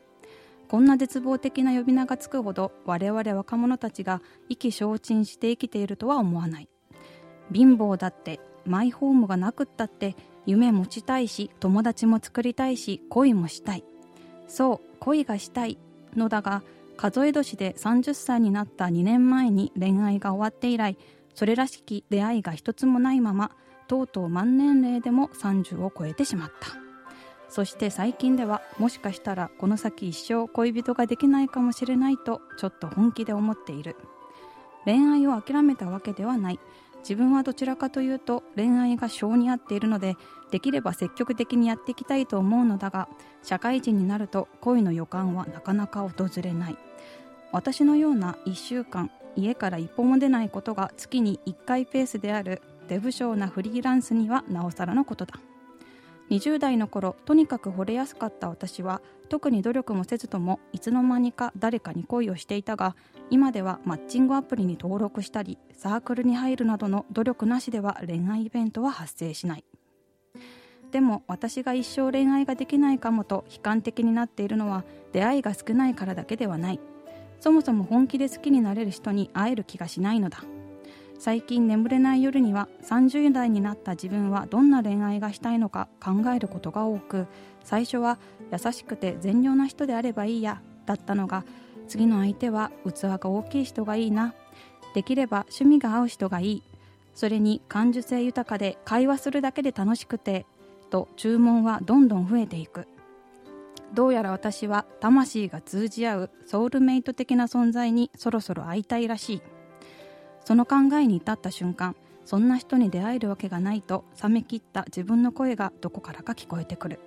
[0.67, 6.67] こんな絶望的な呼び名がつくほど我々若者たちが意気消沈して生きているとは思わない。
[7.53, 13.85] 貧乏だってマイホームがなくったって夢持ちたいし友達も作りたいし恋もしたい。
[14.49, 15.77] そう恋がしたい
[16.17, 16.63] のだが
[16.97, 20.97] 数え年で30歳になった2年前に恋愛が終わって以来
[21.35, 23.51] それらしき出会いが一つもないまま
[23.87, 26.77] とうとう満年齢でも30を超えてしまった。
[27.49, 33.97] そして最近ではもしかしたらこの先一生恋人ができないかもしれないとちょっと本気で思っている。
[34.85, 36.59] 恋愛を諦めたわけではない。
[36.99, 40.15] 自分はどちらかというと恋愛が性に合っているので
[40.51, 43.09] できれば積極的にやっていきたいと思うのだが
[43.41, 46.77] 社会人になると恋の予感はなかなか訪れない。
[47.51, 55.39] 私のような1週間家から一歩も出ないことが月に1回ペースであるデブ症なフリーランスにはなおさらのことだ。
[56.29, 62.95] 20代の頃とにかく惚れやすかった私は特に努力もせずともいつの間にか誰かに恋をしていたが
[63.29, 69.65] 今ではマッチングアプリに登録したりサークルに入るなどの努力なしでは恋愛イベントは発生しない。
[70.91, 76.79] でも私が一生恋愛ができないかもと悲観的になっているのは出会いが少ないからだけではない。
[77.41, 80.43] そもそも本気で好きになれる人に会える気がしないのだ。
[81.17, 87.27] 最近眠れない夜には30代になった自分はどんな恋愛がしたいのか考えることが多く
[87.63, 88.17] 最初は
[88.51, 91.43] 優しくて善良な人であればいいやだったのが
[91.87, 94.33] 次の相手は器が大きい人がいいな。
[94.93, 96.63] できれば趣味が合う人がいい。
[97.15, 100.45] それに感受性豊かで会話するだけで楽しくて
[100.91, 102.87] と注文はどんどん増えていく。
[103.93, 109.41] どうやら私は魂が通じ合うソウルメイト的な存在にそろそろ会いたいらしい。
[110.45, 116.99] その考えに至った瞬間そんな人に出会えるわけがないと冷め切った自分の声がどこからか聞こえてくる。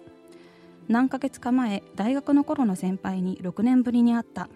[0.86, 4.48] 何ヶ月か前大学の頃の先輩に6年ぶりに会った。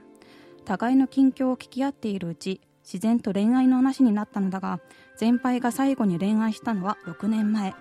[0.64, 4.80] 互いの近況を聞き合っているうち自然と恋愛の話になったのだが
[5.16, 7.74] 先輩が最後に恋愛したのは6年前。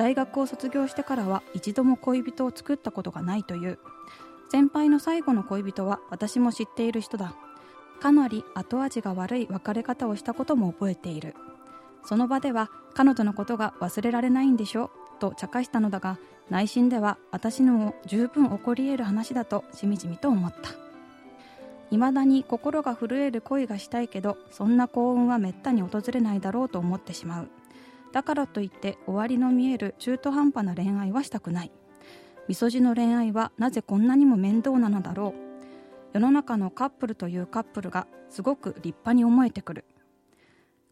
[0.00, 3.78] 大学を卒業してからは一度も恋人を作ったことがないという。
[4.50, 7.34] 先輩の最後の恋人は私も知っている人だ。
[8.00, 11.34] かなり後味が悪い別れ方をしたことも覚えている。
[12.06, 20.70] その場では彼女のことが忘れられないんでしょと茶化したのだが内心では私にも十分起こり得る話だとしみじみと思った。
[21.90, 27.48] 未だに心が震える恋がしたいけどそんな幸運はめったに訪れないだろうと思ってしまう。
[28.12, 31.72] だからといって終わりの見える中途半端な恋愛はしたくない。
[32.48, 35.50] みそじの恋愛はなぜこんなにも面倒なのだろう。
[36.12, 39.84] 世の中のカップルというカップルがすごく立派に思えてくる。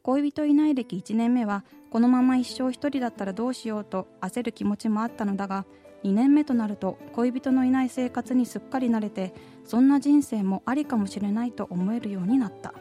[0.02, 5.66] 恋人いない歴1年目はこのまま一生一人だったらどうしようと焦る気持ちもあったのだが
[6.04, 12.72] 2年目となると恋人のいない生活にすっかり慣れてそんな人生もありかもしれないと思えるようになった。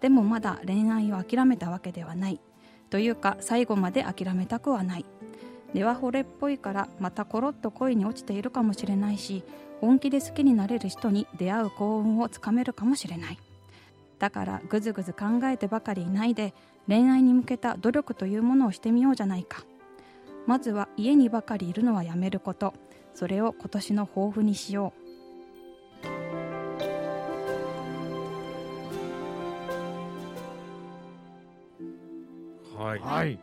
[0.00, 2.40] でもまだ恋愛を諦めたわけではない。
[2.90, 5.04] というか最後まで諦めたくはない。
[5.74, 9.44] 根は惚れっぽいからまたコロッと恋に落ちているかもしれないし
[9.82, 13.38] 本気で好きになれる人に出会う幸運をつかめるかもしれない。
[14.18, 16.54] だからぐずぐず考えてばかりいないで
[16.88, 19.64] 恋愛に向けた努力というものをしてみようじゃないか。
[20.46, 22.72] まずは家にばかりいるのはやめること。
[23.14, 24.97] それを今年の抱負にしよう。
[32.78, 33.38] はい、はい。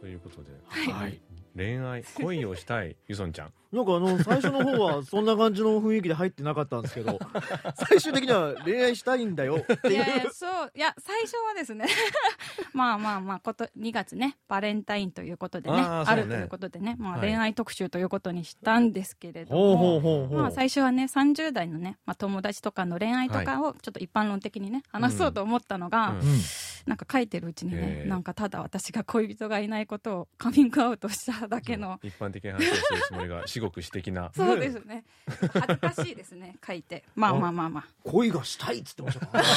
[0.00, 1.20] ということで、はい。
[1.54, 7.18] 恋愛恋をしたいゆそんちゃんなんかあの最初の方はそんな感じの雰囲気で入ってなかったんですけど
[7.76, 9.94] 最終的には恋愛したいんだよっていう。
[9.94, 11.86] いやいやそういや最初はですね
[12.72, 17.20] まあまあまあこと2月ねバレンタインということでねあるということでね、まあ、はい。
[17.28, 26.16] 恋愛特集ということにしたんですけれども、ほうほうほう、まあ、最初はね30代のね、まあ、友達とかの恋愛とかをちょっと一般論的にね話そうと思ったのが、うん。
[26.20, 26.40] うん
[26.88, 28.08] なんか書いてるうちにねへー。
[28.08, 33.46] なんかただ私が恋人がいないことをカミングアウトしただけの、一般的な話をするつもりが。
[33.46, 34.30] し 至極詩的な。
[34.34, 35.04] そうですね。
[35.52, 37.04] 恥ずかしいですね書いて。
[37.14, 37.84] まあまあまあまあ。
[38.04, 39.38] 恋がしたいっつってましたか？
[39.38, 39.48] らね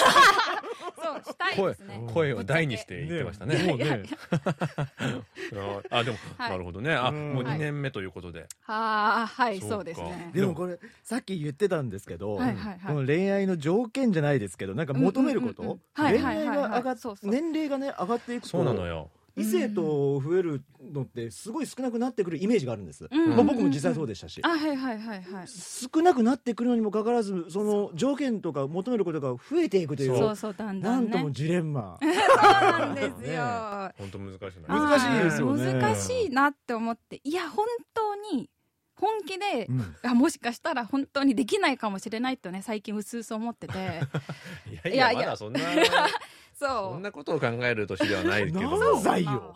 [1.03, 2.01] そうしたい声ですね。
[2.13, 3.63] 声を大にして言ってましたね。
[3.63, 4.03] もうね。
[5.89, 6.49] あでも、はい。
[6.51, 6.93] なるほどね。
[6.93, 7.33] あうん。
[7.33, 10.31] もう2年目ということで、ああはいそうですね。
[10.33, 12.79] でもこれさっき言ってたんですけど、はいはいはい。
[12.85, 16.03] この恋愛の条件じゃないですけどなんか求めること、うんうんうんうん。
[16.03, 16.57] はい恋愛はいはい。
[16.57, 17.31] はいが上がっそうそう。
[17.31, 20.63] 年齢がね上がっていくとそうなのよ異性と増える
[20.93, 25.47] のってすごい少なくなってくるイメージがあるんです、うんまあ、僕も実際そうでしたし、あはいはいはいはい。
[25.47, 30.17] 少なくなってくるのにもかかわらずその条件とか求めることが増えていくという。
[30.17, 30.95] そうそうだんだね。
[30.95, 31.97] なんんともジレンマ。
[32.01, 33.91] そうなんですよ。
[33.97, 34.89] 本当難しいな。
[34.89, 35.73] 難しいですよね。
[35.73, 37.21] 難しいなって思って。
[37.23, 38.49] いや本当に
[38.95, 39.95] 本気で、うん。
[40.03, 43.73] あもしかしたら本当にできないかもしれないとね最近うすうす思ってて。
[43.73, 44.01] いやい
[44.71, 45.13] いやいやや。
[45.13, 45.59] まだそんな
[46.61, 48.77] そそんなことを考える年ではないけども。
[48.77, 49.55] 何歳よ。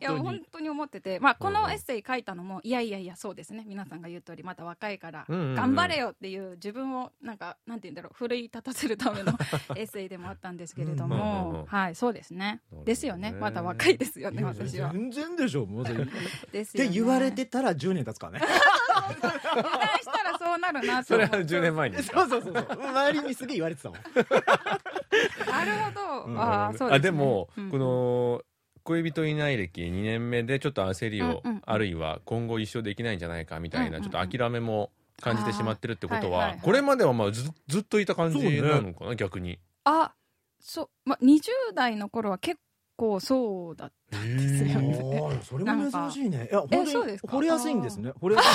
[0.00, 0.68] いや 本当に。
[0.70, 3.64] 思ってて、まあ、このエッセイ書いたのも、いやいやいやそうですね。
[3.66, 9.32] 皆さんが言う通りまだ若いから、頑張れよっていう自分をなんかなんて言うんだろう奮い立たせるための
[9.76, 12.60] エッセイでもあったんですけれども、はいそうですね。
[12.84, 13.32] ですよね。
[13.32, 14.92] まだ若いですよね私は。
[14.92, 16.04] 全然でしょもうそれ。
[16.04, 16.06] っ
[16.52, 16.88] ですよね。
[16.90, 18.46] て言われてたら10年経つからね。
[19.08, 22.02] 油断したらそうなるなとそれは思って10年前に。
[22.02, 22.88] そうそうそうそう。
[22.88, 23.98] 周りにすげえ言われてたもん
[25.50, 26.40] なるほど、うん。
[26.40, 27.70] ああそうです、ね、あでも、うん。
[27.70, 28.42] この
[28.84, 31.62] 恋人いない歴2年目でちょっと焦りを、うんうん。
[31.64, 34.10] あるいは今後一生できないんじゃないかみたいな、うんうん。
[34.10, 34.90] ちょっと諦めも
[35.20, 36.60] 感じてしまってるってことは、はいはいはい。
[36.62, 39.58] これまではまあずずっといた感じなのかな、逆に。
[39.84, 40.12] あ
[40.60, 42.58] そう、まあ、20代の頃は結
[42.98, 45.40] 構そうだったんですよね。
[45.42, 46.48] それも珍しいね。
[46.50, 47.36] いやえ本当にそうですか？
[47.36, 48.12] 惚れやすいんですね。
[48.20, 48.50] 惚れやすい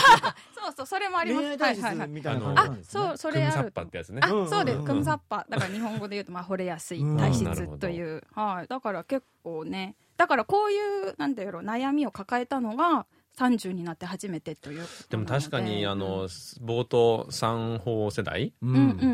[0.54, 1.46] そうそうそれもあります。
[1.46, 2.10] はいはいはい。
[2.10, 3.72] みたいなあそうそクムサッれある。
[3.72, 4.20] パってやつね。
[4.22, 7.18] あ、うんそうです、クムサッパだから日本語で言うとまあ惚れやすいうん。
[7.18, 8.68] 体質という、はい。
[8.68, 9.96] だから結構ね。
[10.18, 10.78] だからこうい
[11.10, 15.18] うなんだろう悩みを抱えたのが30になって初めてというで。
[15.18, 18.52] も確かにあの冒頭3法世代っ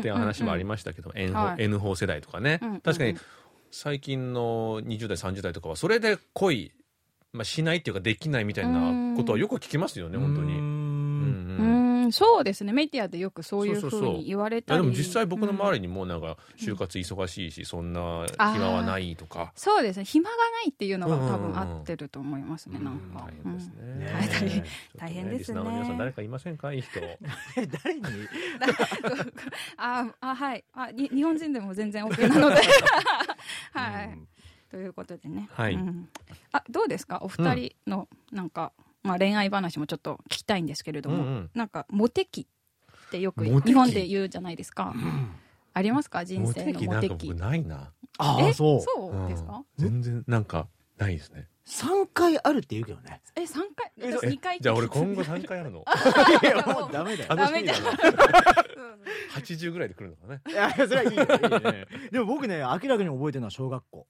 [0.02, 3.16] ていう話もありましたけど、N 法世代とかね、確かに
[3.70, 6.72] 最近の20代30代とかはそれで恋、
[7.32, 10.80] まあ、しないっていうかできないみたいなことはよく聞きますよね本当に。
[12.10, 12.72] ううんんうんうんそうですね。
[12.72, 14.78] メディアでよくそういうふそうに言われいたり。
[14.78, 19.52] やでも実際僕の周りに、にもなんか就活忙しいしそんな暇はないとか。
[19.54, 20.04] そうですね。
[20.04, 23.26] 暇がないっていうのが多うんうんうん分合ってると思いますね、なんか。
[23.26, 23.74] 大変ですね。
[23.78, 24.04] うん。
[24.06, 25.38] 大変ちょっと大変ですね。
[25.38, 27.00] リスナーの皆さん誰かいませんかいい人。
[27.84, 28.02] 誰に？
[29.76, 30.64] ああ はい。
[30.74, 32.56] あに日本人でも全然 OK なので。
[33.72, 34.28] はい、うん
[34.70, 35.74] ということでね、はい。
[35.74, 36.08] うん。
[36.52, 37.18] あどうですか？
[37.22, 38.72] お二人のなんか、
[39.02, 41.50] まあ、恋愛話もちょっと聞きたいんですけれども、うんうん。
[41.54, 44.94] なんかモテ期ってよく日本で言うじゃないですか、
[45.72, 46.24] ありますか？
[46.24, 47.92] 人モ生のモテ期僕ないな。
[48.02, 48.80] えああそう。
[48.80, 49.64] そうですか、うん。
[49.76, 51.48] 全然なんかないですね。
[51.66, 53.20] 3回あるって言うけどね。
[53.36, 53.92] え三回？
[53.98, 55.84] え二回じゃあ俺今後3回やるの？
[56.42, 57.36] いやもうダメだよ。
[57.36, 57.72] ダメだ。
[57.80, 57.90] な
[59.34, 61.86] 80ぐらいで来るのかねいやそれはいいよいいね。
[62.10, 64.06] でも僕ね明らかに覚えてるのは小学校。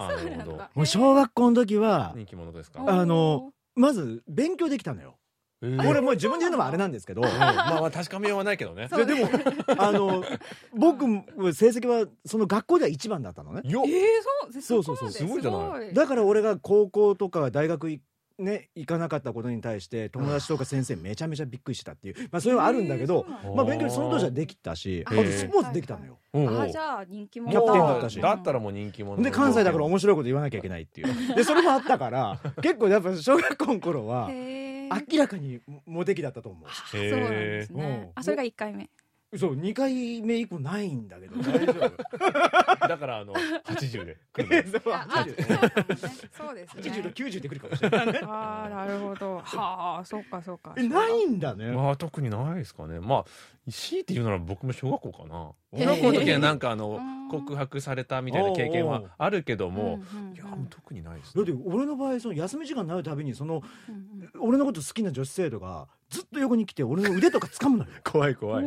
[0.00, 0.56] あなるほど。
[0.58, 2.84] だもう小学校の時は人気者ですか？
[2.86, 5.16] あのまず勉強できたのよ。
[5.62, 5.86] えー。
[5.86, 7.22] これもう自分で言うのもあれなんですけど。
[7.22, 8.88] う んまあまあ確かめようはないけどね。
[8.88, 9.30] ででも
[9.78, 10.24] あの
[10.74, 13.62] 僕も成績はその学校では一番だったのね。
[13.64, 14.82] よえー、そう。
[14.82, 15.94] そうそうすごいじゃない。
[15.94, 18.00] だから俺が高校とか大学い
[18.38, 22.14] ね行かなかったことに対して友達とか先生めちゃめちゃびっくりしたっていう。
[22.30, 26.18] まあそれはあるんだけどまあ勉強その当時はできたしあとスポーツできたのよ。
[26.60, 27.52] あじゃあ人気者。
[27.52, 28.20] キャプテンだったし。
[28.20, 29.22] だったらもう人気者。
[29.22, 31.34] で関西だから面白いこと言わなきゃいけないっていう。
[31.34, 36.68] でそれもあったから結構やっぱ小学校の頃は明らかにモテ期だったと思う。
[36.90, 37.78] そうなんですうん。
[37.80, 38.88] ねあそれが一回目
[39.36, 41.36] そう2回目以降ないんだけど。
[41.42, 42.88] 大丈夫。
[42.88, 44.72] だからあの80で来るの。
[44.80, 46.30] そうああ80そうなんですね。
[46.32, 46.82] そうですね。
[46.82, 49.38] 80と90でくるかもしれないああなるほど。
[49.38, 50.72] はあそうかそうか。
[50.78, 51.72] えないんだね。
[51.72, 53.00] まあ特にないですかね。
[53.00, 55.52] まあ強いて言うなら僕も小学校かな。
[55.74, 57.18] 小学校の時はなんかあのうん。
[57.28, 60.00] 告白されたみたいな経験はあるけども
[60.34, 64.48] いやもう特にないですだって俺の場合その休み時間になるたびにそのうんうん。
[64.48, 67.90] 俺のこと好きな女子生徒がずっと横に来て俺の腕とか掴むのよ。
[68.04, 68.64] 怖い怖い。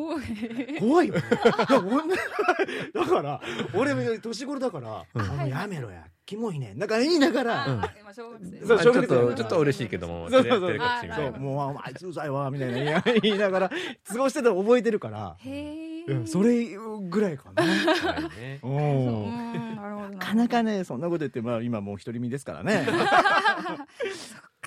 [0.79, 1.07] 怖い。
[1.07, 1.15] よ。
[2.93, 3.41] だから
[3.73, 6.05] 俺年頃だから「うんやめろや。
[6.25, 8.59] キモいね」なんか言いながらあー今小学生。
[8.59, 10.59] そうまあちょっとちょっと嬉しいけどもそうそうそう。
[10.61, 11.93] そいうなもうあい。
[11.95, 13.71] つうざいわみたいな言いながら
[14.07, 15.35] 過ごしてたの覚えてるから。
[15.39, 15.49] へ
[15.87, 16.65] えうんそれ
[17.09, 17.63] ぐらいかな。
[17.63, 18.59] はいね。
[20.11, 22.87] なかなかねそんなこと言ってまあ今もう独り身ですからね。
[22.87, 22.95] う ん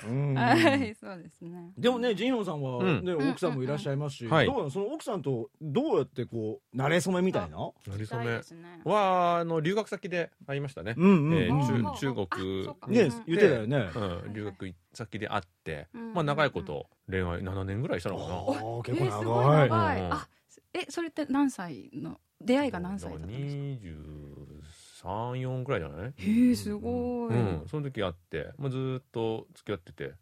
[0.03, 1.71] はいそうですね。
[1.77, 3.05] でもねジンヨンさんは、うん。
[3.05, 4.45] ね奥さんもいらっしゃいますし、はい。
[4.45, 7.57] どうなのその奥さんとどうやってこう慣れ初めみたいな？
[7.57, 8.41] なりそしたいめ
[8.83, 16.13] はあの留学先で会いましたね、うんうん、えーうん中中国ねうん言ってたよね、うん、留学先で会って、うん。
[16.13, 20.01] まあ長いこと恋愛7年ぐらいしたのかな、あー結構長い、長い。
[20.01, 20.13] うん。
[20.13, 20.27] あ
[20.73, 23.61] えそれって何歳の出会いが何歳だったんですか？
[25.05, 26.13] 234ぐらいじゃない？
[26.17, 30.13] へえすごい、うん、その時会って、まあ、ずーっと付き合ってて。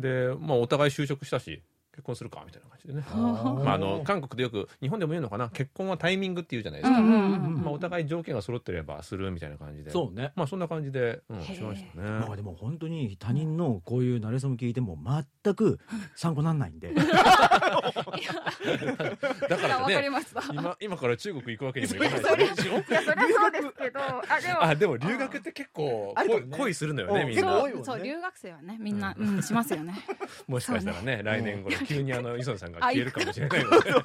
[0.00, 1.62] で、まあ、お互い就職したし
[1.92, 5.50] 結婚するかみたいな感じでね、まあ、あの韓国でよく日本でも言うのかな。
[5.50, 9.90] 結婚はタイミングっていうじゃないですか、まあ、お互い条件が揃ってればするみたいな感じで。
[9.90, 10.32] そうね。
[10.34, 14.96] まあそんな感じで、うん、しましたね、まあでも本当に他人のこういう慣れ初め聞いても
[15.44, 15.80] 全く
[16.16, 16.94] 参考なんないんで。
[16.94, 17.12] だか
[19.68, 20.10] らね
[20.50, 22.38] 今今から中国行くわけにもいかない。
[22.38, 24.00] ですよねいやそれはそうですけど。
[24.00, 26.24] あでもあでも留学って結構ね。
[26.26, 27.28] 恋恋するのよねうん。
[27.28, 27.62] みんな。
[27.84, 29.92] そう留学生はねみんな、うん、しますよね。
[30.48, 31.20] もしかしたらね。
[31.22, 33.76] 来年頃 急にあの磯野さんが消えるかもしれないので。
[33.92, 34.04] 中国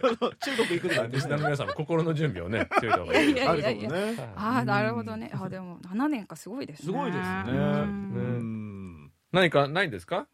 [0.70, 3.88] 行くとかリスナーの皆さんも心の準備をねしといた方がいいです。
[3.88, 4.34] ね。
[4.36, 5.32] ああなるほどね。
[5.34, 6.86] あでも7年かすごいですね。
[6.86, 7.26] すごいですね。
[7.48, 9.04] ううん。
[9.06, 10.28] ん何かないんですか？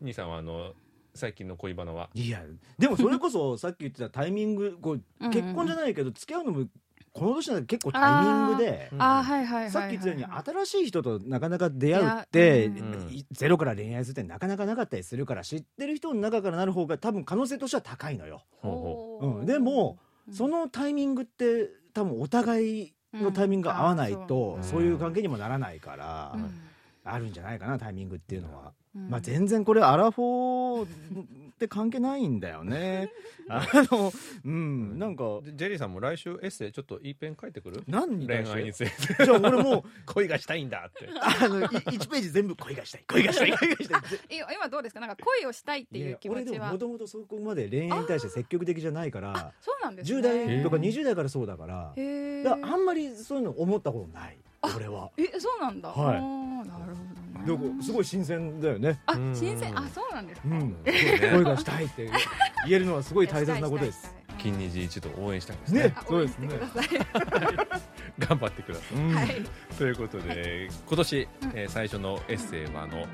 [0.00, 0.74] 兄さんはあの
[1.14, 2.10] 最近の恋バナは。
[2.14, 2.42] いや
[2.78, 6.66] でもそれこそさっき言ってたタイミングこう結婚じゃないけど付き合うのも
[7.12, 13.08] この年なんて結構タイミングでさっき言ったように新しい人となかなか出会うって、うん。
[13.10, 20.34] いゼロから恋愛するってなかなかなかったりするから知ってる人の中からなる方が多分可能性としては高いのよ、ほうん、でも、うん。
[20.34, 24.64] そのタイミングって多分お互いのタイミングが合わないと、うん。
[24.64, 26.50] そういう関係にもならないから、うん。
[27.04, 29.10] あるんじゃないかなタイミングっていうのは、うん。
[29.10, 33.10] まあ全然これアラフォーって関係ないんだよね。
[33.48, 34.12] あの
[34.44, 34.98] うん。
[34.98, 37.82] なんかうジジェリーさんも来週エッセイちょっといいペン書いてくる？
[37.86, 39.24] 何に対恋愛について。
[39.24, 41.08] じゃあ俺もう 恋がしたいんだって。
[41.20, 43.04] あのい1ページ全部恋がしたい。
[43.08, 43.52] 恋がしたい。
[43.58, 44.02] 恋がしたい
[44.54, 45.00] 今どうですか？
[45.00, 46.66] なんか恋をしたいっていう気持ちは。
[46.66, 50.18] ももともとそこまで恋愛に対して積極的じゃないからそうなんですね。
[50.18, 51.92] 10代とかへー20代からそうだから。
[51.96, 55.10] へえだからあんまりそういうの思ったことない俺は。
[55.16, 55.88] えそうなんだ。
[55.88, 56.68] はい。
[56.68, 57.04] なるほ
[57.36, 57.46] どね。
[57.46, 59.00] でもすごい新鮮だよね。
[59.06, 59.34] あうん。
[59.34, 59.76] 新鮮。
[59.76, 60.48] あそうなんですか。
[60.48, 60.76] うん。
[60.84, 62.10] 恋がしたいって
[62.66, 64.14] 言えるのはすごい大切なことです。
[64.38, 65.94] 金日一度応援したいですね。
[66.08, 67.76] そうですね応援してください。
[68.18, 68.84] 頑張ってくださ
[69.24, 69.76] い。
[69.76, 71.50] ということで今年、うん。
[71.54, 73.06] えー最初のエッセイはあの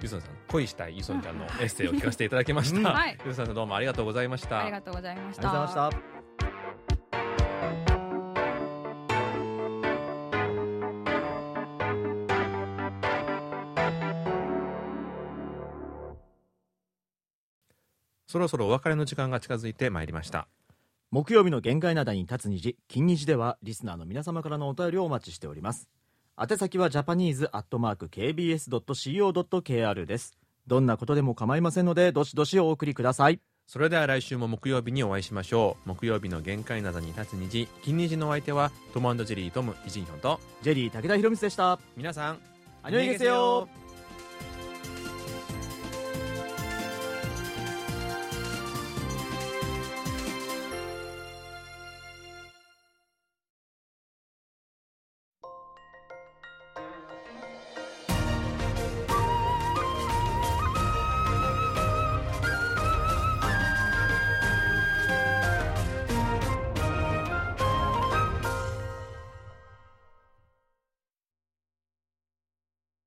[0.00, 2.84] ゆそんさん恋したいゆそんちゃんのエッセイを聞かせていただきました、うん。
[2.84, 3.18] はい。
[3.26, 4.60] ゆそんさんどうもありがとうございました。
[4.60, 6.17] ありがとうございましありがとうございまたした
[18.28, 20.48] そろそろお別れの時間が近づいてまいりました。
[21.10, 25.88] 木曜日の限界灘に立つ虹金虹ではリスナーの皆様からのお便りをお待ちしております。
[26.38, 30.36] 宛先はジャパニーズアットマーク KBS.CO.KR です。
[30.66, 33.40] どんなことでも構いませんのでどしどしお送りください。
[33.66, 35.88] それでは来週も木曜日にお会いしましょう。
[35.88, 40.38] 木曜日の限界などに立つ虹金虹のお相手はトムジェリートムイジンヒョンと。
[40.60, 41.78] ジェリー武田博光でした。
[41.96, 42.38] 皆さん
[42.82, 43.66] アニョイゲセヨ